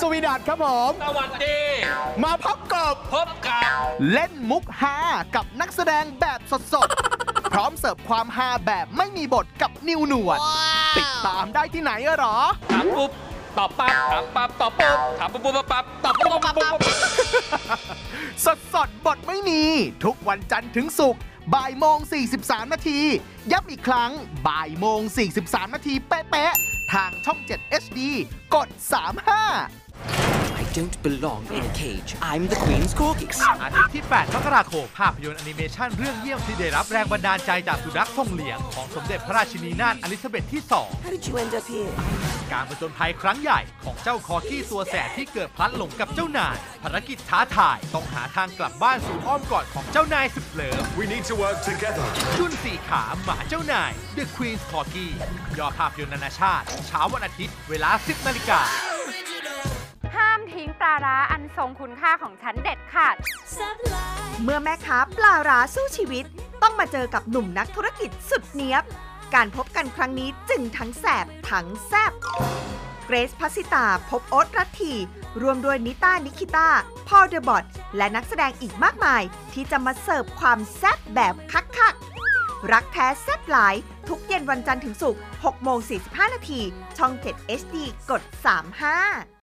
[0.00, 1.58] สวีดัตครับผม สวัสดี
[2.24, 4.96] มาพบกับพบกับเล่นมุกฮา
[5.34, 6.40] กับนักแสดงแบบ
[6.74, 10.38] สดๆ พร้อมเสิร์ฟความฮาแบบไม่มีบทกับนิวหนวด
[10.98, 12.36] ติดตามได้ที่ไหนอะหรอ
[12.72, 13.10] ถามปุ๊บ
[13.58, 16.80] ตอบปั๊บถามปั๊บตอบปุ๊บถามปุ๊บปุ๊บปั๊บตอบปุ๊บปุ๊บปุ๊บ
[18.44, 19.60] สดสดๆบทไม่มี
[20.04, 21.20] ทุกวันจันทร์ถึงศุกร์
[21.54, 21.98] บ่ายโมง
[22.34, 23.00] 43 นาที
[23.52, 24.12] ย้ำอีกครั้ง
[24.48, 25.00] บ่ายโมง
[25.38, 28.00] 43 นาทีเป๊ะๆ ทางช่อง 7 HD
[28.54, 28.68] กด
[29.34, 29.91] 35 I
[30.74, 32.16] don't belong in a cage.
[32.22, 33.38] I'm the Queen's Corgi.
[33.62, 40.62] อาทิตย์ที่ 8 มกราคม ภาพยนตร์แอนิเมชันเรื่องเยี่ยมที่ได้รับแรงบันดาลใจจากสุนัขทรงเลี้ยง ของสมเด็จพระราชินีนาถอลิซาเบธที่
[41.04, 41.92] How did you end up here?
[42.22, 52.08] 2การผจญภัยครั้งใหญ่ของเจ้าคอร์กี้ตัวแสบที่เกิดพลัดหลงกับเจ้านาย ภารกิจท้าทายต้องหาทางกลับบ้านสู่อ้อมกอดของเจ้านายสุดเลิฟ We need to work together.
[52.38, 55.08] จุนสี่ขาหมาเจ้านาย The Queen's Corgi
[55.58, 58.60] ยอดภาพยนตร์นานาชาติ เช้าวันอาทิตย์ เวลา 10นาฬิกา
[60.14, 63.16] ห้ามทิ้งปลาร้าอันทรงคุณค่าของฉันเด็ดขาด
[64.42, 66.24] เมื่อแม่ค้าปลาร้าสู้ชีวิต
[66.62, 68.84] ต้องมาเจอกับหนุ่มนักธุรกิจสุดเนี้ยบ
[69.34, 72.12] การพบกันครั้งนี้จึงทั้งแสบทั้งแซบ
[73.06, 74.94] เกรซพัสิตาพบโอ๊ตรัตที
[75.42, 76.68] รวมด้วยนิต้านิคิต้า
[77.08, 77.64] พอลเดอะบอท
[77.96, 79.22] และนักแสดงอีกมากมาย
[79.52, 83.74] ที่จะมาเสิร์ฟความแซบแบบคักๆ รักแท้แซบหลาย
[84.08, 86.60] ทุกเย็นวันจันทร์ถึงศุกร์6โมง45 นาที
[86.98, 87.76] ช่อง 7 HD
[88.10, 88.22] กด
[88.86, 89.41] 35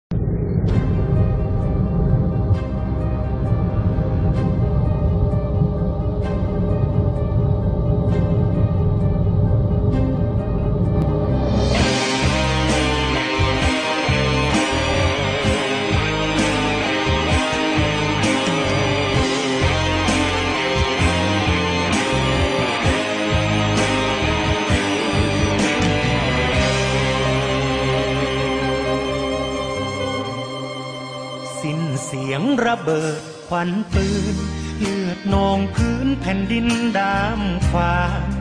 [33.55, 34.35] วันปืน
[34.79, 38.31] เลือดนองพื้นแผ่นดินดามควาน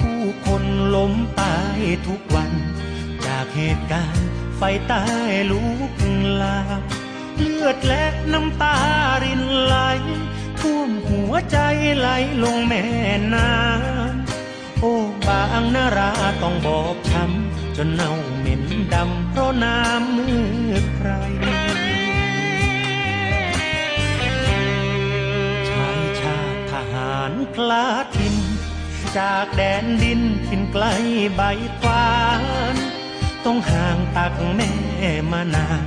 [0.00, 0.64] ผู้คน
[0.94, 2.52] ล้มตายทุกวัน
[3.26, 5.04] จากเหตุการณ์ไฟใต้
[5.50, 5.92] ลุก
[6.42, 6.80] ลาม
[7.38, 8.76] เลือดและน้ำตา
[9.24, 9.76] รินไหล
[10.60, 11.58] ท่วมหัวใจ
[11.98, 12.08] ไหล
[12.42, 12.84] ลงแม่
[13.34, 14.94] น้ำโอ้
[15.28, 16.12] บางนารา
[16.42, 18.62] ต้องบอบช้ำจนเน่าเหม็น
[18.94, 21.10] ดำเพราะน้ำมือใคร
[27.34, 28.36] หารพลาทิน
[29.18, 30.84] จากแดนดินทินไกล
[31.36, 31.42] ใบ
[31.80, 32.12] ควา
[32.74, 32.76] น
[33.44, 34.72] ต้องห่างตักแม่
[35.30, 35.86] มานาน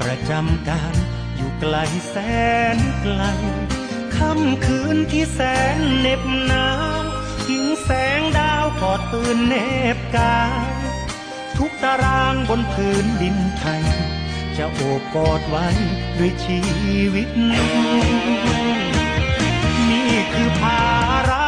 [0.00, 0.94] ประจำการ
[1.36, 1.76] อยู่ไกล
[2.10, 2.16] แส
[2.76, 3.22] นไกล
[4.16, 5.40] ค่ำคืนที่แส
[5.76, 6.68] นเหน็บหนา
[7.00, 7.02] ว
[7.46, 9.54] ทิ้งแสงดาวกอดปืนเน
[9.96, 10.70] บกาย
[11.56, 13.84] ทุกตารางบนพื้นดินไทย
[14.56, 15.66] จะโอบกอดไว้
[16.18, 16.60] ด้วยชี
[17.14, 18.79] วิตนี่
[20.32, 20.82] คือภา
[21.30, 21.46] ระ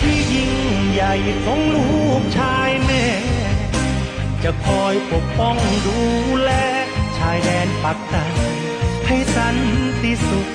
[0.00, 0.52] ที่ยิ่ง
[0.90, 1.88] ใหญ่ของลู
[2.20, 3.04] กชายแม่
[4.42, 5.98] จะคอยปกป้องดู
[6.42, 6.50] แล
[7.18, 8.26] ชายแดนปักใต้
[9.06, 9.56] ให้สัน
[10.02, 10.48] ติสุข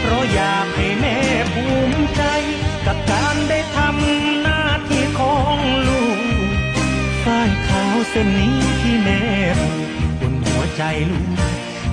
[0.00, 1.16] เพราะอยากให้แม่
[1.52, 2.22] ภูมิใจ
[2.86, 6.20] กับการได้ทำหน้าที่ของลูก
[7.24, 9.22] ฝ้ายขาวเส้นนี้ที่แม่
[9.60, 9.68] ผู
[10.08, 11.28] กบนหัวใจลูก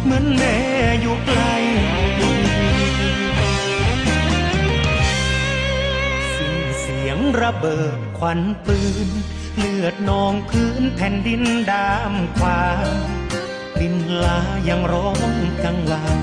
[0.03, 0.55] เหมือนแม่
[1.01, 1.41] อยู่ไกล
[7.11, 9.09] ยงระเบิดควันปืน
[9.57, 12.63] เลือดนองพื้นแผ่นดินดามควา
[13.79, 15.17] ดินลายังร้อง
[15.63, 16.21] กังวาน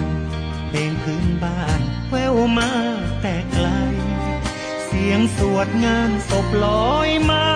[0.66, 2.70] เพลงพื้นบ้านแววมา
[3.22, 3.68] แต่ไกล
[4.84, 7.46] เสียงสวดงานศพลอยมา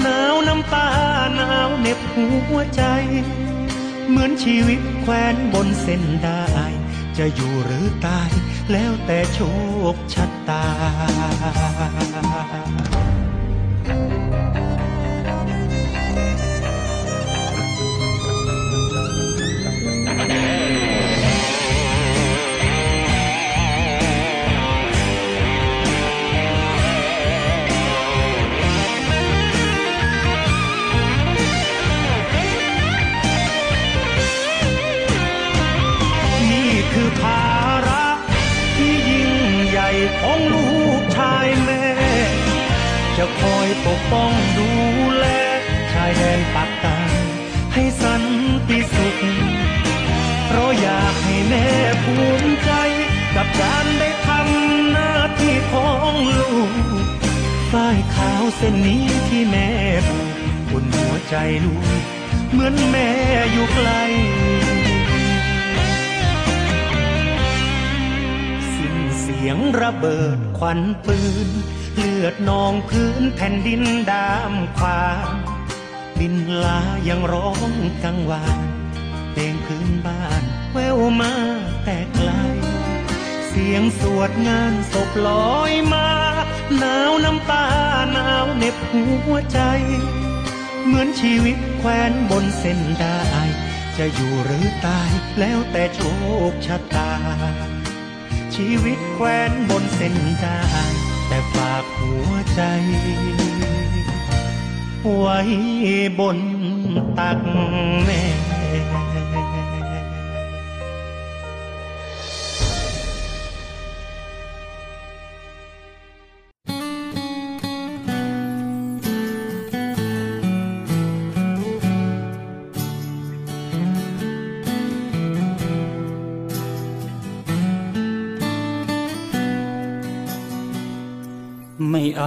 [0.00, 0.90] หนาวน้ำตา
[1.36, 2.82] หนาวเหน็บหัวใจ
[4.08, 6.44] เหมือนชีวิตแควนบนเส้นได้
[7.18, 8.30] จะอยู่หรือตาย
[8.72, 9.38] แล้วแต่โช
[9.94, 10.64] คชะตา
[43.26, 44.68] จะคอยปกป้องดู
[45.16, 45.26] แล
[45.92, 46.98] ชายแดนปากใต้
[47.74, 48.22] ให้สัน
[48.68, 49.18] ติสุข
[50.46, 51.66] เพราะอยากให้แม่
[52.04, 52.70] ภูมิใจ
[53.36, 56.72] กับการได้ทำหน้าที่ของลูก
[57.72, 59.68] ฝ้ายขาวเส้นนี้ที่แม่
[60.08, 60.36] ผูก
[60.70, 62.02] บนหัวใจลูก
[62.50, 63.10] เหมือนแม่
[63.52, 63.90] อยู่ไกล
[68.74, 71.50] สิ้นเสียงระเบิดควันปืน
[71.96, 75.28] เลือดนองพื้นแผ่นดินดามควาน
[76.20, 77.70] ดินลายังร้อง
[78.04, 78.58] กังวาน
[79.30, 81.34] เพลงพื้นบ้านแววมา
[81.84, 82.30] แต่ไกล
[83.48, 86.08] เสียงสวดงานศพลอยมา
[86.78, 87.66] หนาวน้ำตา
[88.12, 89.60] หนาวเน็บหัวใจ
[90.84, 93.20] เหมือนชีวิตแควนบนเส้นได้
[93.96, 96.00] จะอยู่หรือตายแล้วแต่โช
[96.50, 97.12] คชะตา
[98.54, 100.60] ชีวิตแควนบนเส้นได้
[101.34, 102.62] แต่ฝากหัวใจ
[105.18, 105.38] ไว้
[106.18, 106.38] บน
[107.18, 107.38] ตัก
[108.04, 108.22] แม่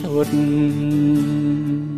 [0.00, 1.97] สุด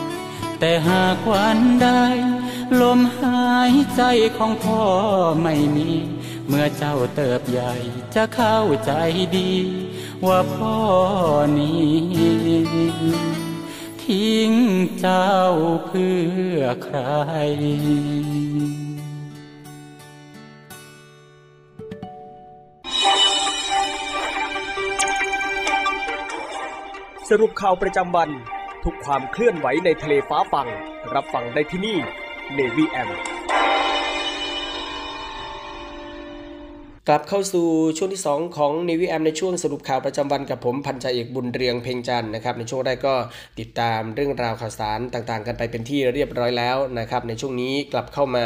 [0.63, 1.87] แต่หากวันใด
[2.81, 4.01] ลมหายใจ
[4.37, 4.83] ของพ่อ
[5.43, 5.89] ไม่มี
[6.47, 7.73] เมื่อเจ้าเติบใหญ่
[8.15, 8.91] จะเข้าใจ
[9.37, 9.53] ดี
[10.27, 10.77] ว่าพ่อ
[11.59, 11.95] นี้
[14.03, 14.51] ทิ้ง
[14.99, 15.33] เจ้า
[15.85, 16.15] เพื่
[16.55, 16.99] อใคร
[27.29, 28.31] สรุปข่าวประจำวัน
[28.85, 30.67] ทุกความเคลื่อนไหวในทะเลฟ้าฟัง
[31.13, 31.97] รับฟังได้ที่นี่
[32.57, 33.09] Navy M
[37.07, 37.67] กลับเข้าสู่
[37.97, 43.15] ช่วงที่ 2 ของนิวิแอมในช่วงสรุปข่าวประจำวันกับผมพันจ่าเอกบุญเรืองเพ่งจันนะครับในช่วงแรกก็
[43.59, 48.45] ติดตามเรื่องราวข่าวสารต่างๆ กันไปเป็นที่เรียบร้อยแล้วนะครับในช่วงนี้กลับเข้ามา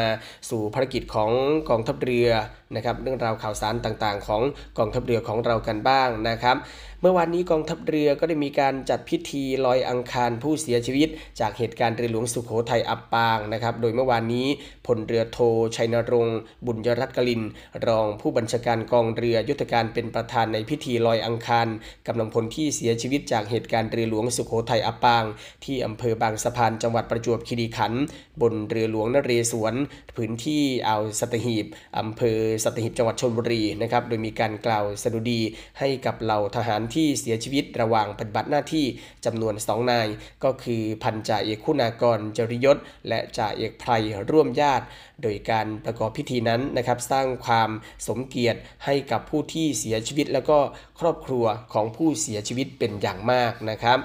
[0.49, 1.31] สู่ภารกิจของ
[1.69, 2.29] กองทัพเรือ
[2.75, 4.41] นะครับเรื่องราวข่าวสารต่างๆ ของ
[4.77, 6.57] กองทัพเรือของเรากันบ้างนะครับ
[7.01, 11.09] เมื่อวานนี้กองทัพเรือก็ได้มีการจัดพิธีลอยอังคารผู้เสียชีวิต
[11.39, 14.47] จากเหตุการณ์เรือหลวงสุโขทัยอับปางนะครับโดยเมื่อวานนี้
[14.87, 15.39] พลเรือโท
[15.75, 17.41] ชัยนรงค์บุญยรัตน์กลิน
[17.87, 21.67] รองผู้บัญชาการกองเรือยุทธการเป็นประธานในพิธีลอยอังคาร
[22.07, 25.23] กำลังพลที่เสียชีวิตจากเหตุการณ์เรือหลวงสุโขทัยอับปาง
[25.65, 28.01] ที่อำเภอบางสะพานจังหวัดประจวบคีรีขันธ์
[28.41, 29.75] บนเรือหลวงนเรศวร
[30.15, 31.65] พื้นที่อ่าวสัตหีบ
[31.99, 35.41] อำเภอสัตหีบจังหวัดชลบุรีนะครับโดยมีการกล่าวสดุดี
[35.79, 38.85] ให้กับเหล่าทหารที่เสียชีวิตระหว่างปฏิบัติหน้าที่
[39.25, 40.07] จำนวนสองนาย
[40.43, 43.91] ก็คือพันจ่าเอกคุณากรจริยศ และจ่าเอกไพร
[44.31, 44.85] ร่วมญาติ
[45.21, 47.69] โดยการประกอบพิธีนั้นนะครับสร้างความ
[48.07, 50.57] สมเกียรติให้กับผู้ที่เสียชีวิต แล้วก็
[50.99, 53.99] ครอบครัวของผู้เสียชีวิตเป็นอย่างมากนะครับ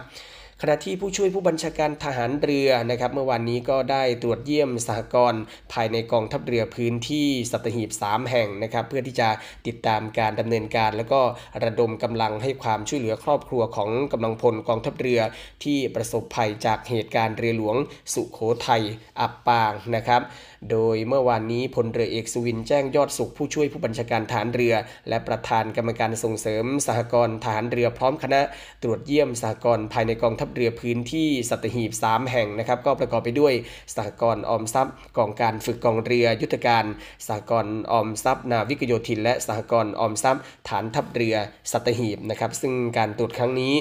[0.63, 5.43] ขณะที่ผู้ช่วยผู้บัญชาการทหารเรือนะครับเมื่อวานนี้ก็ได้ตรวจเยี่ยมสหกรณ์
[5.73, 9.29] ภายในกองทัพเรือพื้นที่สัตหีบ 3 แห่งนะครับเพื่อที่จะ
[9.67, 11.21] ติดตามการดำเนินการ แล้วก็
[11.65, 15.21] ระดมกำลังให้ความช่วยเหลือครอบครัวของกำลังพลกองทัพเรือ
[15.65, 17.77] ที่ประสบภัยจากเหตุการณ์เรือหลวง
[18.15, 18.83] สุขโขทัย
[19.21, 20.23] อับปางนะครับ
[20.71, 24.75] โดยเมื่อวานนี้พลเรือเอกสุวินแจ้งยอดสุขผู้ช่วยผู้บัญชาการฐานเรือ
[25.09, 28.41] และประธานกรรมการส่งเสริมสหกรณ์ฐานเรือพร้อมคณะ
[28.83, 33.55] ตรวจเยี่ยมสหกรณ์ภายในกองทัพเรือพื้นที่สัตหีบ 3 แห่งนะครับ ก็ประกอบไปด้วย
[33.95, 36.85] สหกรณ์ออมทรัพย์กองการฝึกกองเรือยุทธการ
[37.27, 41.37] สหกรณ์ออมทรัพย์ นาวิกโยธิน และสหกรณ์ออมทรัพย์ ฐานทัพเรือ
[41.73, 43.75] สัตหีบนะครับซึ่งการตรวจครั้งนี้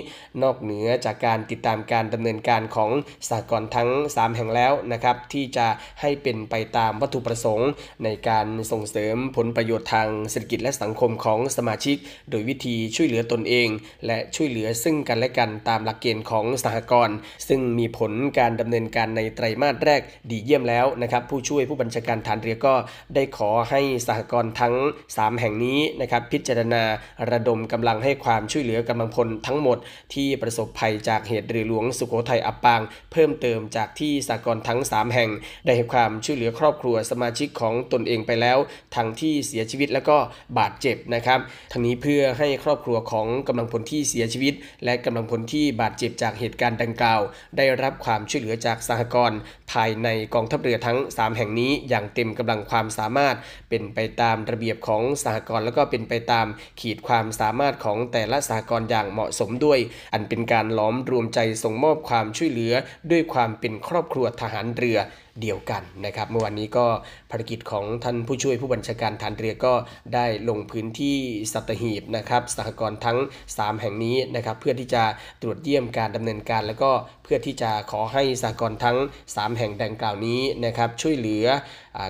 [0.43, 2.91] นอกเหนือจากการติดตามการดำเนินการของ
[3.27, 5.67] สหกรณ์ทั้ง 3 แห่งแล้วนะครับที่จะ
[6.01, 7.69] ให้เป็นไปตามวัตถุประสงค์
[8.03, 11.97] ในการส่งเสริมผลประโยชน์ทางเศรษฐกิจและสังคมของสมาชิก
[12.29, 13.69] โดยวิธีช่วยเหลือตนเอง
[14.05, 17.17] และช่วยเหลือซึ่งกันและกันตามหลักเกณฑ์ของสหกรณ์
[17.47, 22.73] ซึ่งมีผลการดำเนินการในไตรมาสแรกดีเยี่ยมแล้วนะครับผู้ช่วยผู้บัญชาการฐานเรือก็
[23.15, 24.75] ได้ขอให้สหกรณ์ทั้ง
[25.07, 26.83] 3 แห่งนี้นะครับพิจารณา
[27.31, 29.77] ระดมกำลังให้ความช่วยเหลือกำลังพลทั้งหมด
[30.13, 35.29] ที่ประสบภัยจากเหตุเรือหลวงสุโขทัยอับปาง เพิ่มเติมจากที่สหกรณ์ทั้ง 3 แห่ง
[35.65, 38.57] ได้ให้ความช่วยเหลือครอบครัวสมาชิกของตนเองไปแล้ว
[38.95, 40.17] ทั้งที่เสียชีวิตแล้วก็
[40.57, 41.39] บาดเจ็บนะครับ
[41.71, 44.53] ทั้งนี้เพื่อให้ครอบครัวของกำลังพลที่เสียชีวิต
[44.85, 47.21] และกำลังพลที่บาดเจ็บจากเหตุการณ์ดังกล่าว
[47.57, 49.39] ได้รับความช่วยเหลือจากสหกรณ์
[49.71, 53.35] ภายในกองทัพเรือทั้ง 3 แห่งนี้อย่างเต็มกำลังความสามารถ
[53.69, 56.47] เป็นไปตามระเบียบของสหกรณ์แล้วก็เป็นไปตาม
[56.81, 59.79] ขีดความสามารถของแต่ละสหกรณ์อย่างเหมาะสมด้วย
[60.13, 62.73] อันเป็นการล้อมรวมใจส่งมอบความช่วยเหลือ
[63.11, 64.99] ด้วยความเป็นครอบครัวทหารเรือ
[65.41, 66.85] เดียวกันนะครับ เมื่อวันนี้ก็
[67.31, 69.73] ภารกิจของท่านผู้ช่วยผู้บัญชาการฐานเรือก็
[70.13, 71.17] ได้ลงพื้นที่
[71.53, 73.17] สัตหีบนะครับสหกรณ์ทั้ง
[73.49, 75.03] 3 แห่งนี้นะครับเพื่อที่จะ
[75.41, 76.91] ตรวจเยี่ยมการดำเนินการ แล้วก็
[77.23, 81.45] เพื่อที่จะขอให้สหกรณ์ทั้ง 3 แห่งดังกล่าวนี้นะครับช่วยเหลือ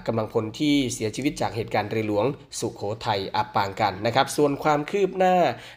[0.07, 2.25] กำลังพลที่เสียชีวิตจากเหตุการณ์เรือหลวง
[2.59, 5.35] สุโขทัยอับปางกันนะครับ ส่วนความคืบหน้า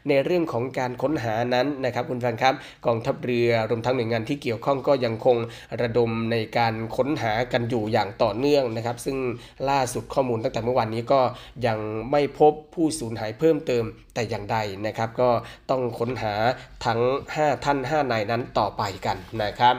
[0.09, 2.55] ในเรื่องของการค้นหานั้นนะครับคุณแฟนครับ
[2.87, 5.37] กองทัพเรือรวมทั้งหน่วยงานที่เกี่ยวข้องก็ยังคง
[5.83, 9.17] ระดมในการค้นหากันอยู่อย่างต่อเนื่องนะครับ ซึ่ง
[9.71, 11.21] ล่าสุดข้อมูลตั้งแต่เมื่อวานนี้ก็
[11.67, 11.79] ยัง
[12.11, 15.31] ไม่พบผู้สูญหายเพิ่มเติมแต่อย่างใดนะครับ ก็
[15.71, 16.35] ต้องค้นหา
[16.87, 17.01] ทั้ง
[17.33, 19.77] 5 ท่าน 5 นายนั้นต่อไปกันนะครับ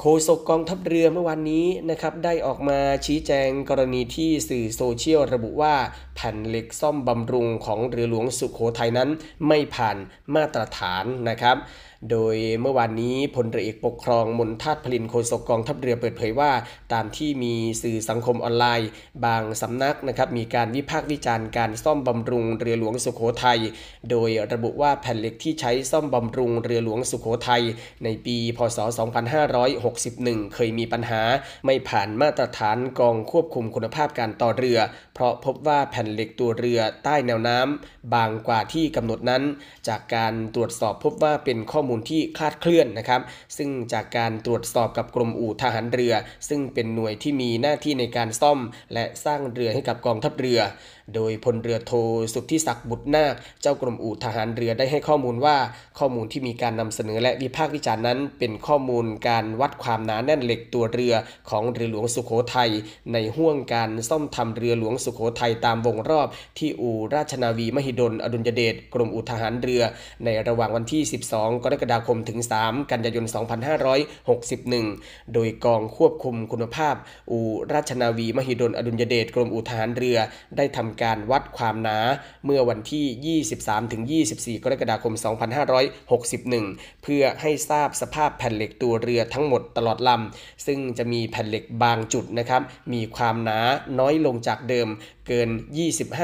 [0.00, 5.74] โฆษกกองทัพเรือเมื่อวานนี้นะครับได้ออกมาชี้แจงกรณีที่สื่อโซเชียลระบุว่า
[6.14, 9.10] แผ่นเหล็กซ่อมบำรุงของเรือหลวงสุขโขทัยนั้น
[9.48, 9.96] ไม่ผ่าน
[10.34, 11.56] มาตรฐานนะครับ
[12.10, 16.52] โดยเมื่อวานนี้พลเรือเอกปกครองมนทาตพลินโฆษกกองทัพเรือเปิดเผยว่า
[16.92, 18.88] ตามที่มีสื่อสังคมออนไลน์
[19.24, 23.60] บางสำนักนะครับมีการวิพากษ์วิจารณ์การซ่อมบำรุงเรือหลวงสุโขทัย
[24.10, 27.62] โดยระบุว่าแผ่นเหล็กที่ใช้ซ่อมบำรุงเรือหลวงสุโขทัย
[28.04, 28.78] ในปีพศ
[29.46, 31.22] 2561 เคยมีปัญหา
[31.66, 34.78] ไม่ผ่านมาตรฐานกองควบคุมคุณภาพการต่อเรือ
[35.14, 39.42] เพราะพบว่าแผ่นเหล็กตัวเรือใต้แนวน้ำบางกว่าที่กำหนดนั้น
[39.88, 43.20] จากการตรวจสอบพบว่าเป็นข้อมูลที่คลาดเคลื่อนนะครับ
[43.56, 46.14] ซึ่งจากการตรวจสอบกับกรมอู่ทหารเรือ
[46.48, 48.58] ซึ่งเป็นหน่วยที่มีหน้าที่ในการซ่อม
[48.94, 50.60] และสร้างเรือให้กับกองทัพเรือ
[51.14, 51.92] โดยพลเรือโท
[52.34, 55.56] สุทธิศักดิ์บุตรนาค เจ้ากรมอู่ทหารเรือได้ให้ข้อมูลว่า
[55.98, 61.14] ข้อมูลที่มีการนำเสนอและวิพากษ์วิจารณ์นั้น เป็นข้อมูลการวัดความหนาแน่นเหล็กตัวเรือ
[61.50, 62.70] ของเรือหลวงสุโขทัย
[63.12, 66.28] ในห่วงการซ่อมทำเรือหลวงสุโขทัยตามวงรอบ
[66.58, 69.82] ที่อู่ราชนาวีมหิดลอดุลยเดชกรมอู่ทหารเรือ
[70.24, 71.02] ในระหว่างวันที่
[71.32, 73.24] 12 กรกฎาคมถึง 3 กันยายน
[74.08, 76.94] 2561 โดยกองควบคุมคุณภาพ
[77.30, 80.18] อู่ราชนาวีมหิดลอดุลยเดชกรมอู่ทหารเรือ
[80.56, 81.98] ได้ทำการวัดความหนา
[82.44, 83.38] เมื่อวันที่
[84.56, 85.14] 23-24 กรกฎาคม
[85.88, 93.58] 2561 เพื่อให้ทราบสภาพแผ่นเหล็กตัวเรือทั้งหมดตลอดลำซึ่งจะมีแผ่นเหล็กบางจุดนะครับมีความหนา
[93.98, 94.88] น้อยลงจากเดิม
[95.28, 95.48] เกิน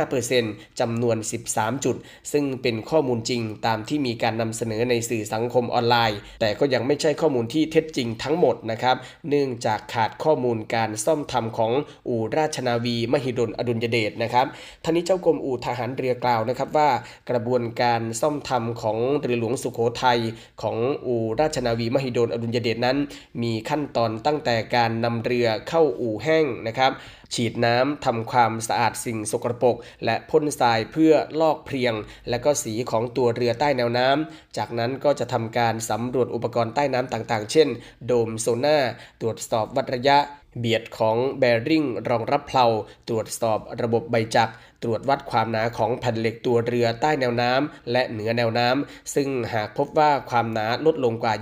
[0.03, 1.17] 25%จำนวน
[1.51, 1.97] 13 จุด
[2.33, 8.97] ซึ่งเป็นข้อมูลจริงตามที่มีการนำเสนอในสื่อสังคมออนไลน์ แต่ก็ยังไม่ใช่ข้อมูลที่เท็จจริงทั้งหมดนะครับ
[9.29, 11.73] เนื่องจากขาดข้อมูลการซ่อมทำของ
[12.09, 14.47] อู่ราชนาวี มหิดลอดุลยเดชนะครับ
[14.85, 16.91] ท่านี้เจ้ากรมอู่ทหารเรือกล่าวนะครับว่า
[17.31, 20.19] กระบวนการซ่อมทำของเรือหลวงสุโขทัย
[20.63, 20.77] ของ
[21.07, 22.97] อู่ราชนาวี มหิดลอดุลยเดชนั้น
[23.43, 26.93] มีขั้นตอนตั้งแต่การนำเรือเข้าอู่แห้งนะครับ
[27.35, 31.95] ฉีดน้ำทำความสะอาดสิ่งสกรปรกและพ่นทรายเพื่อลอกเพลียง
[32.29, 37.69] และก็สีของตัวเรือใต้แนวน้ำจากนั้นก็จะทำการสำรวจอุปกรณ์ใต้น้ำต่างๆ เช่น
[38.07, 38.79] โดมโซน่า
[39.21, 40.19] ตรวจสอบวัดระยะ
[40.59, 42.67] เบียดของแบริ่งรองรับเพลา
[43.09, 51.35] ตรวจสอบระบบใบจักร ตรวจวัดความหนาของแผ่นเหล็กตัวเรือใต้แนวน้ำและเหนือแนวน้ำซึ่งหากพบว่าความหนาลดลงกว่า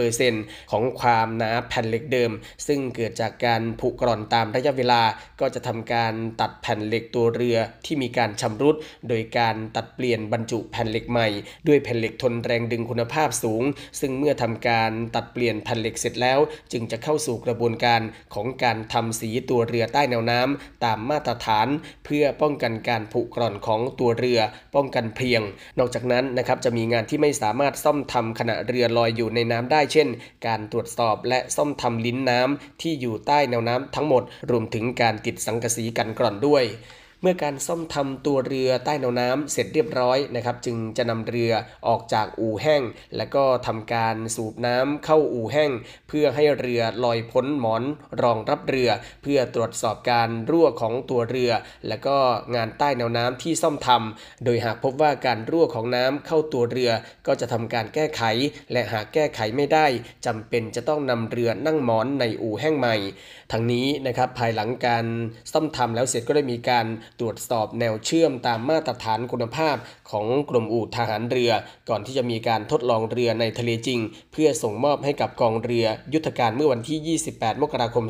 [0.00, 2.30] 25%ของความหนาแผ่นเหล็กเดิม
[2.66, 5.02] ซึ่งเกิดจากการผุกร่อนตามระยะเวลา
[5.40, 8.76] ก็จะทำการตัดแผ่นเหล็กตัวเรือที่มีการชำรุด
[9.08, 11.28] โดยการตัดเปลี่ยนบรรจุแผ่นเหล็กใหม่
[11.68, 13.62] ด้วยแผ่นเหล็กทนแรงดึงคุณภาพสูง
[14.00, 16.38] ซึ่งเมื่อทำการตัดเปลี่ยนแผ่นเหล็กเสร็จแล้ว
[16.72, 18.00] จึงจะเข้าสู่กระบวนการ
[18.34, 21.68] ของการทำสีตัวเรือใต้แนวน้ำตามมาตรฐาน
[22.06, 24.40] เพื่อป้องกันการผุกร่อนของตัวเรือ
[24.74, 25.42] ป้องกันเพียง
[25.78, 30.08] นอกจากนั้นนะครับจะมีงานที่ไม่สามารถซ่อมทำขณะเรือลอยอยู่ในน้ำได้เช่น
[30.46, 36.64] การตรวจสอบและซ่อมทำลิ้นน้ำที่อยู่ใต้แนวน้ำทั้งหมด รวมถึงการติดสังกะสีกันกร่อนด้วย
[37.26, 41.52] เมื่อการซ่อมทำตัวเรือใต้แนวน้ำเสร็จเรียบร้อยนะครับจึงจะนำเรือ
[41.86, 42.82] ออกจากอู่แห้ง
[43.16, 45.70] และก็ทำการสูบน้ำเข้าอู่แห้ง
[46.08, 47.82] เพื่อให้เรือลอยพ้นหมอน
[48.22, 48.90] รองรับเรือ
[49.22, 51.52] เพื่อตรวจสอบการรั่วของตัวเรือ
[51.88, 52.18] และก็
[52.54, 56.90] งานใต้แนวน้ำที่ซ่อมทำโดยหากพบว่าการรั่วของน้ำเข้าตัวเรือ
[57.26, 58.22] ก็จะทำการแก้ไข
[58.72, 59.86] และหากแก้ไขไม่ได้
[60.26, 62.96] จำเป็นจะต้องนำเรือนั่งหมอนในอู่แห้งใหม่
[63.52, 65.06] ทั้งนี้นะครับภายหลังการ
[65.52, 66.86] ซ่อมทำแล้วเสร็จก็ได้มีการ
[67.20, 69.76] ตรวจสอบแนวเชื่อมตามมาตรฐานคุณภาพ
[70.10, 71.52] ของกรมอู่ทหารเรือ
[71.88, 74.00] ก่อนที่จะมีการทดลองเรือในทะเลจริง
[74.32, 78.04] เพื่อส่งมอบให้กับกองเรือยุทธการเมื่อวันที่ 28 มกราคม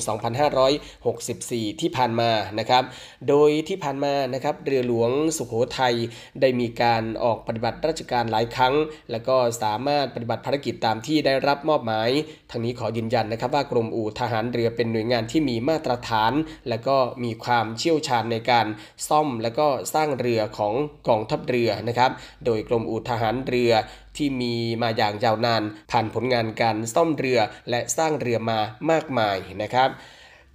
[0.73, 2.83] 2564 ที่ผ่านมานะครับ
[3.29, 5.95] โดยที่ผ่านมานะครับเรือหลวงสุโขทัย
[6.41, 8.75] ได้มีการออกปฏิบัติราชการหลายครั้ง
[9.11, 12.11] และก็สามารถปฏิบัติภารกิจตามที่ได้รับมอบหมาย
[12.51, 16.33] ทางนี้ขอยืนยันนะครับว่ากรมอู่ทหารเรือเป็นหน่วยงานที่มีมาตรฐาน
[16.69, 18.67] และก็มีความเชี่ยวชาญในการ
[19.09, 20.75] ซ่อมและก็สร้างเรือของ
[21.09, 22.11] กองทัพเรือนะครับ
[22.45, 23.73] โดยกรมอู่ทหารเรือ
[24.17, 27.39] ที่มีมาอย่างยาวนาน ผ่านผลงานการซ่อมเรือ
[27.71, 28.59] และสร้างเรือมา
[28.91, 29.91] มากมายนะครับ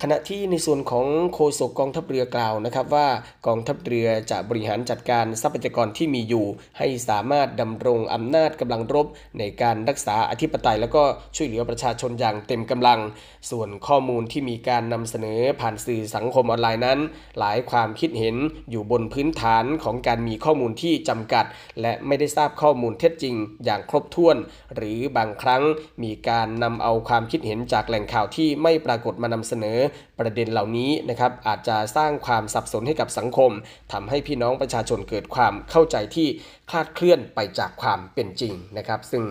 [0.03, 3.07] ขณะที่ในส่วนของโฆษกกองทัพเรือกล่าวนะครับว่า
[3.47, 6.45] กองทัพเรือจะบริหารจัดการทรัพยากรที่มีอยู่
[6.77, 9.07] ให้สามารถดำรงอำนาจกำลังรบ
[9.39, 11.03] ในการรักษาอธิปไตย แล้วก็
[11.35, 12.99] ช่วยเหลือประชาชนอย่างเต็มกำลัง
[13.49, 16.99] ส่วนข้อมูลที่มีการนำเสนอผ่านสื่อสังคมออนไลน์นั้น
[17.39, 18.35] หลายความคิดเห็น
[18.71, 21.45] อยู่บนพื้นฐานของการมีข้อมูลที่จำกัด
[21.81, 23.35] และไม่ได้ทราบข้อมูลเท็จจริง
[23.65, 24.37] อย่างครบถ้วน
[24.75, 25.63] หรือบางครั้ง
[26.03, 29.79] มีการนำเอาความคิดเห็นจากแหล่งข่าวที่ไม่ปรากฏมานำเสนอ
[30.19, 33.51] ประเด็นเหล่านี้นะครับอาจจะสร้างความสับสนให้กับสังคม
[33.93, 36.27] ทำให้พี่น้องประชาชนเกิดความเข้าใจที่
[36.69, 39.23] คลาดเคลื่อนไปจากความเป็นจริงนะครับซึ่ง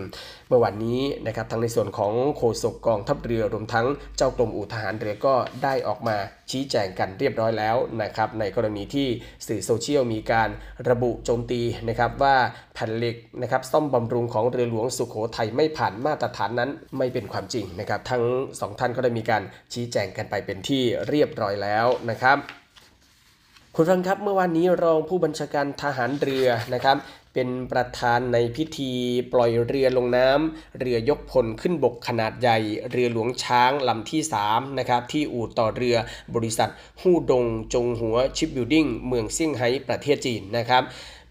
[0.47, 3.87] เมื่อวันนี้นะครับทั้งในส่วนของโฆษกกองทัพเรือรวมทั้ง
[4.17, 6.17] เจ้ากรมอู่ทหารเรือก็ได้ออกมา
[6.51, 9.07] ชี้แจงกันเรียบร้อยแล้วนะครับในกรณีที่
[9.47, 10.49] สื่อโซเชียลมีการ
[10.89, 12.35] ระบุโจมตีนะครับว่า
[12.73, 18.23] แผ่นเหล็กนะครับซ่อมบำรุงของเรือหลวงสุโขทัยไม่ผ่านมาตรฐานนั้นไม่เป็นความจริงนะครับทั้ง
[18.59, 22.39] สองท่านก็ได้มีการชี้แจงกันไปเป็นที่เรียบร้อยแล้วนะครับ
[23.75, 26.97] คุณฟังครับเมื่อวานนี้รองผู้บัญชาการทหารเรือนะครับ
[27.33, 28.91] เป็นประธานในพิธี
[29.33, 32.57] ปล่อยเรือลงน้ำเรือยกพลขึ้นบกขนาดใหญ่
[32.91, 34.21] เรือหลวงช้างลำที่
[34.51, 35.95] 3นะครับที่อู่ต่อเรือ
[36.35, 36.69] บริษัท
[37.01, 40.83] ฮู่ดงจงหัว Shipbuilding เมืองเซี่ยงไฮ้ประเทศจีนนะครับ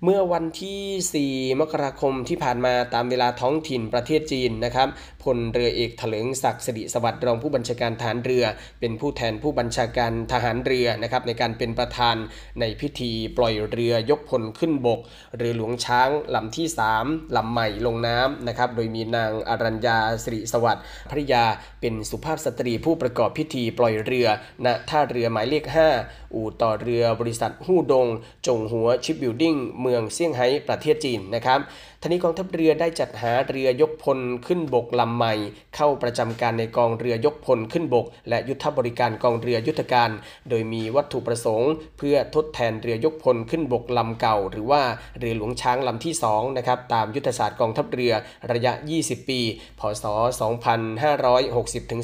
[0.05, 4.89] เมื่อวันที่ 4 มกราคมที่ผ่านมาตามเวลาท้องถิ่นประเทศจีนนะครับ
[5.23, 8.45] พลเรือเอกเถลิงศักดิ์สิริสวัสดิ์รองผู้บัญชาการทหารเรือ
[8.81, 12.17] เป็นผู้แทนผู้บัญชาการทหารเรือนะครับในการเป็นประธาน
[12.61, 15.01] ในพิธีปล่อยเรือยกพลขึ้นบก
[15.37, 16.67] เรือหลวงช้างลำที่
[17.01, 21.45] 3ลำใหม่ลงน้ำนะครับโดยมีนางอารัญญาสิริสวัสดิ์ภริยา
[21.81, 24.29] เป็นสุภาพสตรีผู้ประกอบพิธีปล่อยเรือ
[24.65, 25.65] ณท่าเรือหมายเลข
[26.01, 28.07] 5 อู่ต่อเรือบริษัทฮู่ดง
[28.47, 31.61] จงหัว Shipbuilding เมืองเซี่ยงไฮ้ประเทศจีนนะครับ
[32.03, 35.35] ทั้งนี้กองทัพเรือได้จัดหาเรือยกพลขึ้นบกลำใหม่
[35.77, 40.11] เข้าประจำการในกองเรือยกพลขึ้นบก และยุทธบริการกองเรือยุทธการ
[40.49, 44.83] โดยมีวัตถุประสงค์ เพื่อทดแทนเรือยกพลขึ้นบกลำเก่า หรือว่า
[45.19, 48.13] เรือหลวงช้างลำที่2นะครับตามยุทธศาสตร์กองทัพเรือ
[48.53, 48.73] ระยะ
[49.03, 49.41] 20 ปี
[49.81, 50.05] พศ
[50.99, 52.01] 2560ถึง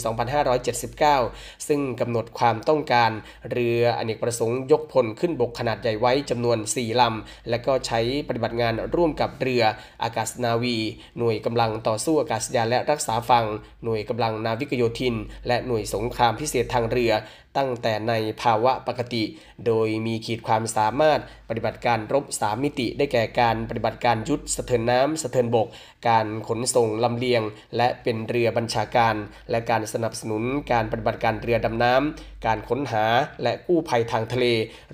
[0.82, 3.11] 2579 ซึ่งกำหนดความต้องการ
[3.51, 9.64] เรืออเนกประสงค์ยกพลขึ้นบกขนาดใหญ่ไว้จำนวน 4ลำและก็ใช้ปฏิบัติงานร่วมกับเรือ
[10.03, 10.76] อากาศนาวี
[11.18, 13.47] หน่วยกำลังต่อสู้อากาศยานและรักษาฝั่ง
[13.85, 15.14] หน่วยกำลังนาวิกโยธิน
[15.47, 17.12] และหน่วยสงครามพิเศษทางเรือ
[17.57, 19.24] ตั้งแต่ในภาวะปกติ
[19.66, 25.68] โดยมีขีดความสามารถปฏิบัติการรบ 3 มิติ ได้แก่การปฏิบัติการยุทธสะเทินน้ำสะเทินบก
[26.09, 27.42] การขนส่งลำเลียง
[27.76, 29.14] และเป็นเรือบัญชาการ
[29.50, 30.42] และการสนับสนุน
[30.72, 33.05] การปฏิบัติการเรือดำน้ำการค้นหา
[33.42, 34.46] และกู้ภัยทางทะเล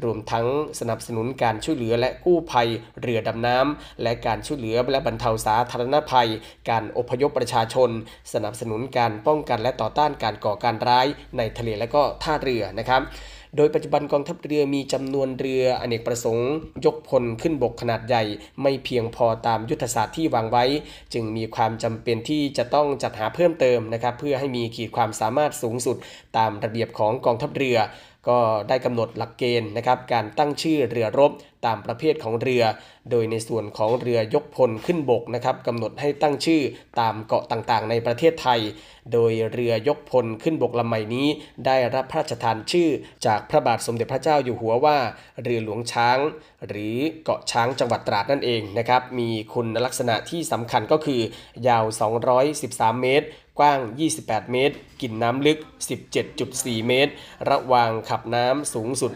[0.04, 0.46] รวมทั้ง
[0.80, 2.68] สนับสนุนการช่วยเหลือและกู้ภัย
[3.00, 6.28] เรือดำน้ำและการช่วยเหลือและบรรเทาสาธารณภัย
[6.70, 7.90] การอพยพประชาชน
[8.32, 11.06] สนับสนุนการป้องกันและต่อต้านการก่อการร้าย
[11.36, 13.02] ในทะเลและก็ท่าเรือนะครับ
[13.56, 16.50] โดยปัจจุบันกองทัพเรือมีจำนวนเรืออเนกประสงค์
[16.84, 18.22] ยกพลขึ้นบกขนาดใหญ่
[18.62, 20.64] ไม่เพียงพอตามยุทธศาสตร์ที่วางไว้
[21.14, 25.96] จึงมีความจำเป็นที่จะต้องจัดหาเพิ่มเติมนะครับเพื่อให้มีขีดความสามารถสูงสุด
[26.36, 27.78] ตามระเบียบของกองทัพเรือ
[28.28, 28.38] ก็
[28.68, 31.32] ได้กำหนดหลักเกณฑ์นะครับการตั้งชื่อเรือรบ
[31.66, 32.62] ตามประเภทของเรือ
[33.10, 36.62] โดยในส่วนของเรือยกพลขึ้นบกนะครับกำหนดให้ตั้งชื่อ
[37.00, 38.60] ตามเกาะต่างๆ ในประเทศไทย
[39.12, 41.28] โดยเรือยกพลขึ้นบกลำใหม่นี้
[41.66, 42.88] ได้รับพระราชทานชื่อ
[43.26, 44.98] จากพระบาทสมเด็จพระเจ้าอยู่หัวว่า
[45.42, 46.18] เรือหลวงช้าง
[46.68, 51.20] หรือเกาะช้างจังหวัดตราดนั่นเองนะครับมีคุณลักษณะที่สำคัญก็คือ
[51.68, 51.84] ยาว
[52.42, 53.26] 213 เมตร
[53.60, 53.80] กว้าง
[54.16, 55.58] 28 เมตร กินน้ำลึก
[56.22, 57.12] 17.4 เมตร
[57.50, 59.12] ระวางขับน้ำสูงสุด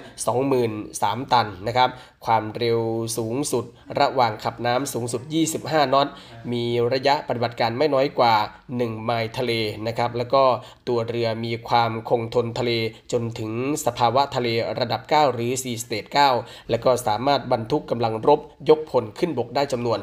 [0.64, 1.90] 23,000 ตันนะครับ
[2.26, 2.80] ความเร็ว
[3.18, 3.64] สูงสุด
[4.00, 5.22] ระหว่างขับน้ำสูงสุด
[5.58, 6.08] 25 นอต
[6.52, 8.34] มีระยะปฏิบัติการไม่น้อยกว่า
[8.72, 9.52] 1 ไมล์ทะเล
[9.86, 10.42] นะครับ แล้วก็
[10.88, 12.72] ตัวเรือมีความคงทนทะเล
[13.12, 13.50] จนถึง
[13.86, 16.04] สภาวะทะเลระดับ 9 หรือ4สเตท
[16.38, 19.98] 9แล้วก็สามารถบรรทุกกำลังรบยกพลขึ้นบกได้จำนวน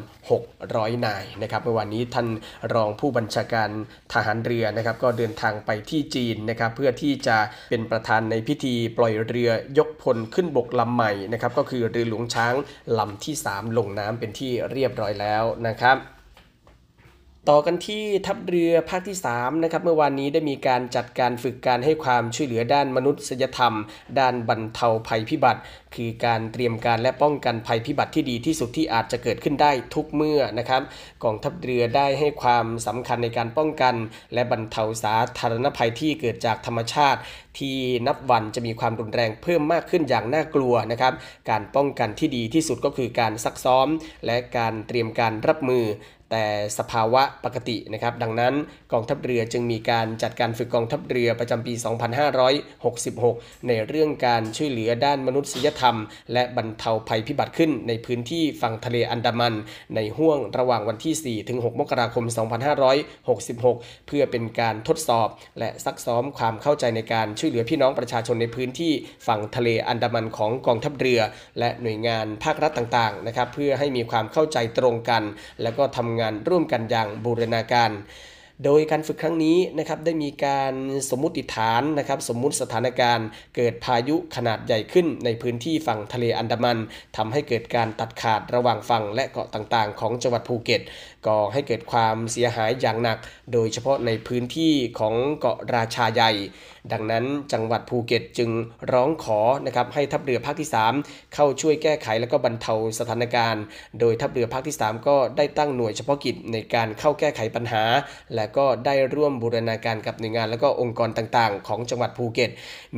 [0.51, 2.27] 600 นายนะครับ เมื่อวานนี้ท่าน
[2.73, 3.69] รองผู้บัญชาการ
[4.13, 7.37] ทหารเรือนะครับก็เดินทางไปที่จีนนะครับเพื่อที่จะ
[7.69, 12.53] เป็นประธานในพิธีปล่อยเรือยกพลขึ้นบกลำใหม่นะครับก็คือเรือหลวงช้าง
[12.99, 15.97] ลำที่ 3 ลงน้ำเป็นที่เรียบร้อยแล้วนะครับ
[17.49, 23.73] ต่อกันที่ทัพเรือภาคที่3นะครับเมื่อวานนี้ได้มีการจัดการฝึกการให้ความช่วยเหลือด้านมนุษยธรรม
[24.19, 25.61] ด้านบรรเทาภัยพิบัติ
[25.95, 30.81] คือการเตรียมการและป้องกันภัยพิบัติที่ดีที่สุดที่อาจจะเกิดขึ้นได้ทุกเมื่อนะครับ
[31.23, 33.95] กองทัพเรือได้ให้ความสำคัญในการป้องกัน
[34.33, 37.19] และบรรเทาสาธารณภัยที่เกิดจากธรรมชาติ
[37.59, 37.77] ที่
[38.07, 41.13] นับวันจะมีความรุนแรงเพิ่มมากขึ้นอย่างน่ากลัวนะครับ
[41.49, 43.87] การป้องกันที่ดีที่สุดก็คือการซักซ้อม
[44.25, 45.85] และการเตรียมการรับมือ
[46.31, 46.45] แต่
[46.77, 48.53] สภาวะปกตินะครับดังนั้น
[48.93, 51.73] กองทัพเรือจึงมีการจัดการฝึกกองทัพเรือประจำปี
[52.89, 55.97] 2566 ในเรื่องการช่วยเหลือด้านมนุษยธรรม
[56.33, 59.53] และบรรเทาภัยพิบัติขึ้นในพื้นที่ฝั่งทะเลอันดามัน
[59.95, 62.25] ในห่วงระหว่างวันที่ 4 ถึง 6 มกราคม
[62.95, 65.27] 2566 เพื่อเป็นการทดสอบ
[65.59, 68.93] และซักซ้อมความเข้าใจในการช่วยเหลือพี่น้องประชาชนในพื้นที่
[69.27, 71.21] ฝั่งทะเลอันดามันของกองทัพเรือ
[71.59, 75.23] และหน่วยงานภาครัฐต่างๆนะครับเพื่อให้มีความเข้าใจตรงกัน
[75.63, 77.91] และก็ทำงานร่วมกันอย่างบูรณาการ
[78.65, 80.73] โดยการฝึกครั้งนี้นะครับได้มีการ
[81.09, 86.77] สมมุติฐานนะครับสมมุติสถานการณ์ เกิดพายุขนาดใหญ่ขึ้นในพื้นที่ฝั่งทะเลอันดามัน
[87.17, 90.81] ทำให้เกิดการตัดขาดระหว่างฝั่งและเกาะต่างๆ ของจังหวัดภูเก็ต
[91.27, 93.17] ก่อให้เกิดความเสียหายอย่างหนัก
[93.53, 96.31] โดยเฉพาะในพื้นที่ของเกาะราชาใหญ่
[96.91, 98.49] ดังนั้นจังหวัดภูเก็ตจึง
[98.91, 100.69] ร้องขอนะครับให้ทัพเรือภาคที่
[101.01, 103.63] 3 เข้าช่วยแก้ไขและก็บรรเทาสถานการณ์
[103.99, 107.83] โดยทัพเรือภาคที่ 3 ก็ได้ตั้งหน่วยเฉพาะกิจในการเข้าแก้ไขปัญหา
[108.35, 112.51] และก็ได้ร่วมบูรณาการกับหน่วยงาน และก็องค์กรต่างๆ ของจังหวัดภูเก็ต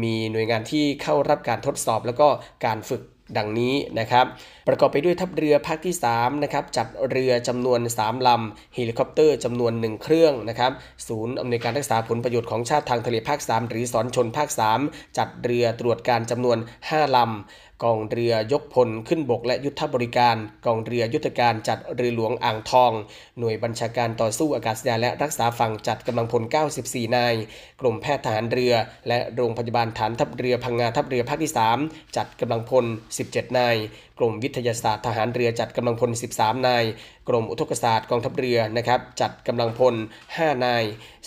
[0.04, 2.28] มีหน่วยงานที่เข้ารับการทดสอบ แล้วก็
[2.66, 3.02] การฝึก
[3.38, 4.26] ดังนี้นะครับ
[4.68, 10.72] ประกอบไปด้วยทัพเรือภาคที่3นะครับจัดเรือจำนวน 3ลำเฮลิคอปเตอร์จำนวน 1 เครื่องนะครับ
[11.08, 14.50] ศูนย์อำนวยการรักษาผลประโยชน์ของชาติทางทะเลภาค 3 หรือสอนชนภาค
[14.84, 16.58] 3 จัดเรือตรวจการจำนวน
[16.88, 22.92] 5ลำ กองเรือยกพลขึ้นบกและยุทธบริการ กองเรือยุทธการจัดเรือหลวงอ่างทอง
[23.40, 26.44] หน่วยบัญชาการต่อสู้อากาศยานและรักษาฝั่งจัดกำลังพล
[26.80, 27.36] 94 นาย
[27.80, 28.74] กรมแพทย์ทหารเรือ
[29.08, 31.52] และโรงพยาบาลฐานทัพเรือพังงาทัพเรือภาคที่
[31.84, 32.86] 3 จัดกำลังพล
[33.22, 33.76] 17 นาย
[34.20, 36.84] กรมวิทยาศาสตร์ทหารเรือจัดกำลังพล 13 นาย
[37.30, 39.96] กรมอุทกศาสตร์กองทัพเรือนะครับจัดกำลังพล
[40.30, 40.84] 5 นาย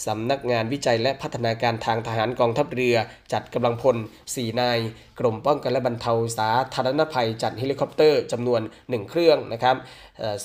[0.06, 2.96] สำนักงานวิจัยและพัฒนาการทางทหารกองทัพเรือ
[3.32, 3.96] จัดกำลังพล
[4.30, 4.78] 4 นาย
[5.20, 9.76] กรมป้องกันและบรรเทาสาธารณภัย จัดเฮลิคอปเตอร์จำนวน 1 เครื่องนะครับ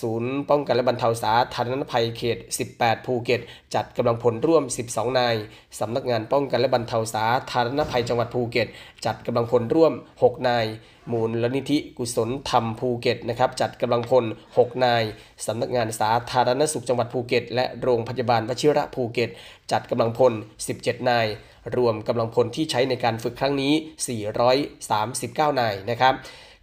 [0.02, 2.38] ศูนย์ป้องกันและบรรเทาสาธารณภัยเขต
[2.74, 3.42] 18 ภูเก็ต
[3.76, 5.36] จัดกำลังพลร่วม 12 นาย
[5.80, 8.68] สำนักงานป้องกันและบรรเทาสาธารณภัยจังหวัดภูเก็ต
[9.06, 10.66] จัดกำลังพลร่วม 6 นาย
[11.12, 14.26] มูลลนิธิกุศลธรรมภูเก็ตนะครับจัดกำลังพล
[14.56, 15.04] 6 นาย
[15.46, 19.30] สำนักงานสาธารณสุขจังหวัดภูเก็ต และโรงพยาบาลวชิระภูเก็ต
[19.72, 20.34] จัดกำลังพล
[20.72, 21.28] 17 นาย
[21.78, 23.74] รวมกำลังพลที่ใช้ในการฝึกครั้งนี้
[24.88, 26.14] 439 นายนะครับ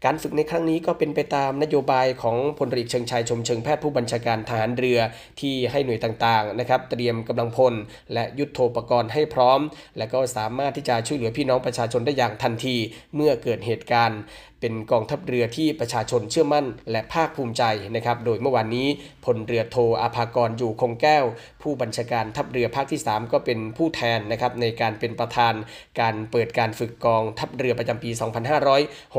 [0.05, 4.99] การฝึกในครั้งนี้ก็เป็นไปตามนโยบายของพลเรือเชิงชายชมเชิงแพทย์ผู้บัญชาการทหารเรือ
[5.41, 7.75] ที่ให้หน่วยต่างๆนะครับเตรียมกำลังพล
[8.15, 9.61] และยุทธโธปกรณ์ให้พร้อม
[9.99, 12.77] และก็สามารถที่จะช่วยเหลือพี่น้องประชาชนได้อย่างทันที
[13.15, 14.21] เมื่อเกิดเหตุการณ์
[14.61, 17.63] เป็นกองทัพเรือที่ประชาชนเชื่อมั่น และภาคภูมิใจ
[17.95, 18.87] นะครับ โดยเมื่อวานนี้
[19.25, 21.25] พลเรือโทอาภากรอยู่คงแก้ว
[21.63, 25.55] ผู้บัญชาการทัพเรือภาคที่ 3 ก็เป็นผู้แทนนะครับในการเป็นประธาน
[26.01, 28.11] การเปิดการฝึกกองทัพเรือประจำปี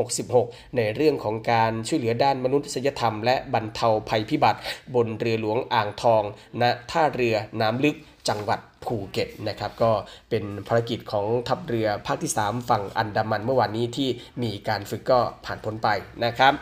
[0.04, 4.60] 2566 ในเรื่องของการช่วยเหลือด้านมนุษยธรรม และบรรเทาภัยพิบัติ
[4.94, 6.22] บนเรือหลวงอ่างทอง
[6.60, 7.96] ณท่าเรือน้ำลึก
[8.28, 9.90] จังหวัดภูเก็ตนะครับก็
[10.30, 14.08] เป็นภารกิจของทัพเรือภาคที่ 3 ฝั่งอันดามันเมื่อวานนี้ที่
[14.42, 15.88] มีการฝึกก็ผ่านพ้นไป
[16.24, 16.52] นะครับ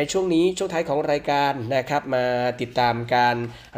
[0.00, 2.24] ในช่วงนี้ช่วงท้ายของรายการนะครับมา
[2.60, 3.36] ติดตามการ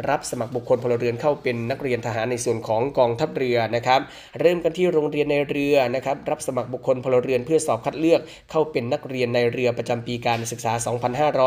[0.09, 4.01] รับสมัครบุคคลพลเรือนเข้าเป็นนักเรียนทหารในส่วนของกองทัพเรือนะครับ
[4.39, 10.73] เริ่มกันที่โรงเรียนในเรือนะครับรับสมัครบุคคลพลเรือนเพื่อสอบคัดเลือกเข้าเป็นนักเรียนในเรือประจำปีการศึกษา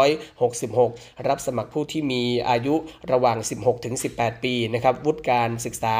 [0.07, 2.75] 2566 รับสมัครผู้ที่มีอายุ
[3.12, 5.97] ระหว่าง 16 ถึง 18 ปีนะครับวุฒิการศึกษา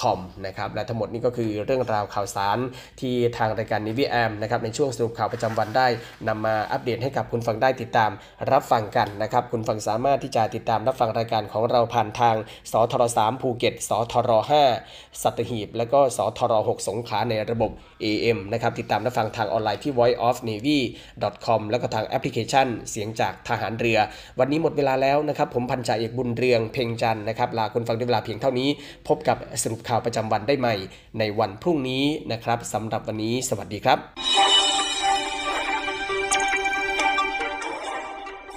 [0.00, 2.58] com นะครับและทั้งหมดนี้ก็คือเรื่องราวข่าวสาร
[3.00, 5.86] ที่ทางรายการนิวิแอมนะครับในช่วงสรุปข่าวประจำวันได้
[6.28, 8.10] นำมาอัปเดตให้กับคุณฟังได้ติดตาม
[8.52, 12.36] รับฟังกันนะครับ คุณฟังสามารถที่จะติดตามรับฟังรายการของเราผ่านทาง
[12.72, 14.30] สทร3ภูเก็ตสทร
[14.76, 17.70] 5สัตหีบ และก็สทร6สงขลาในระบบ
[18.04, 23.98] AM นะครับติดตามรับฟังทางออนไลน์ที่ voiceofnavy.com แล้วก็ทางแอปพลิเคชัน เสียงจากทหารเรือ
[24.38, 28.68] วันนี้หมดเวลาแล้วนะครับ ผมพันจ่าเอกบุญเรืองเพ่งจันนะครับลาคุณฟังด้วยเวลาเพียงเท่านี้
[29.08, 30.74] พบกับสรุปข่าวประจำวันได้ใหม่
[31.18, 33.98] ในวันพรุ่งนี้นะครับสำหรับวันนี้ สวัสดีครับ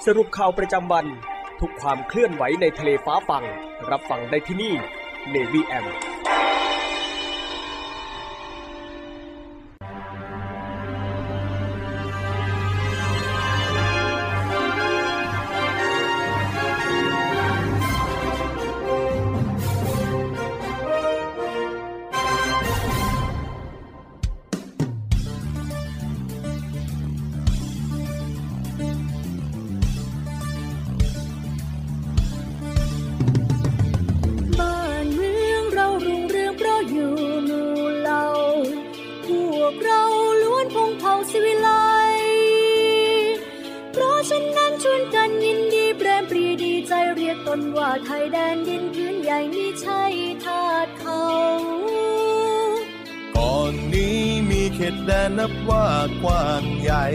[0.06, 1.06] สรุปข่าวประจำวัน
[1.60, 3.44] ทุกความเคลื่อนไหวในทะเลฟ้าฟัง
[3.90, 4.74] รับฟังได้ที่นี่
[5.34, 5.86] Navy M
[41.04, 41.70] ผาสิวิไล
[43.92, 50.02] เพราะฉะนั้นชวนกันยินดีแปรมปรีดีใจเรียกตนว่าไทยแดนดินพื้นใหญ่มิใช่
[50.44, 51.24] ทาสเขา
[53.36, 55.86] ก่อนนี้มีเขตแดนนับว่า
[56.22, 57.06] กว้างใหญ่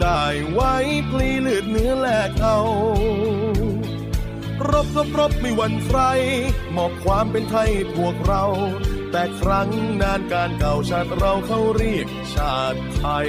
[0.00, 0.74] ได้ไว้
[1.10, 2.58] พลีเลือดเนื้อแลกเอา
[4.70, 6.00] รบรบรบไม่วันใคร
[6.76, 8.44] มอบความเป็นไทยพวกเรา
[9.10, 9.68] แต่ครั้ง
[10.02, 13.28] นานการเก่าชาติเราเขาเรียกชาติไทย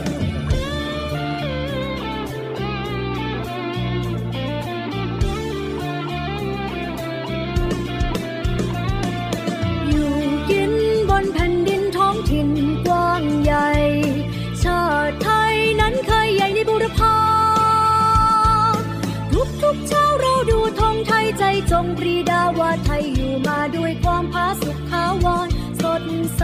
[21.39, 25.47] ใจจงปรีดาว่าไทยอยู่มาด้วยความผาสุกขาวร
[25.81, 26.03] สด
[26.37, 26.43] ใส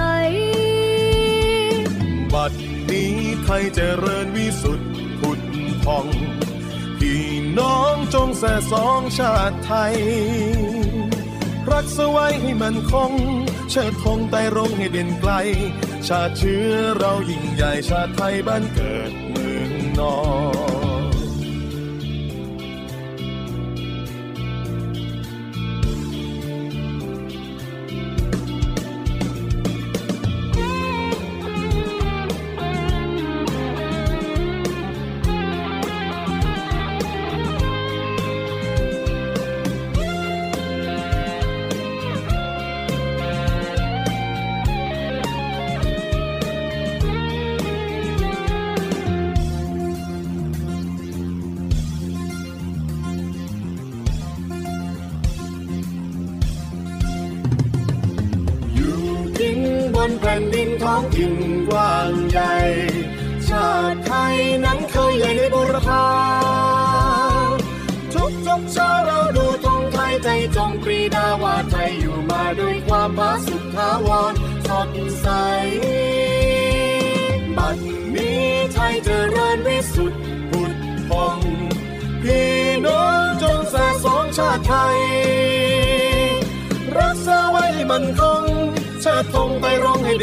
[2.33, 2.53] บัด
[2.89, 3.13] นี้
[3.43, 5.39] ไทยเจริญวิสุทธิ์ผุด
[5.85, 6.07] พอง
[6.99, 7.25] พี่
[7.59, 9.95] น้องจงแส่สองชาติไทย
[11.71, 13.13] รักษาไว้ให้มันคง
[13.69, 15.31] เชิดธงไต่รงให้เด่นไกล
[16.07, 20.17] ชาติเชื้อเรายิ่งใหญ่ชาติไทยบ้านเกิดเมืองนอ
[20.75, 20.76] น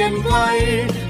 [0.05, 0.37] ร้องให้เด่นไกล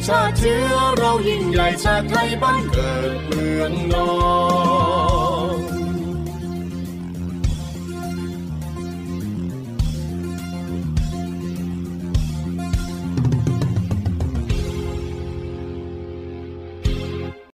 [0.07, 4.24] ชาติเชื้อเรายิ่งใหญ่ชาติไทยบ้านเกิดเมืองนอน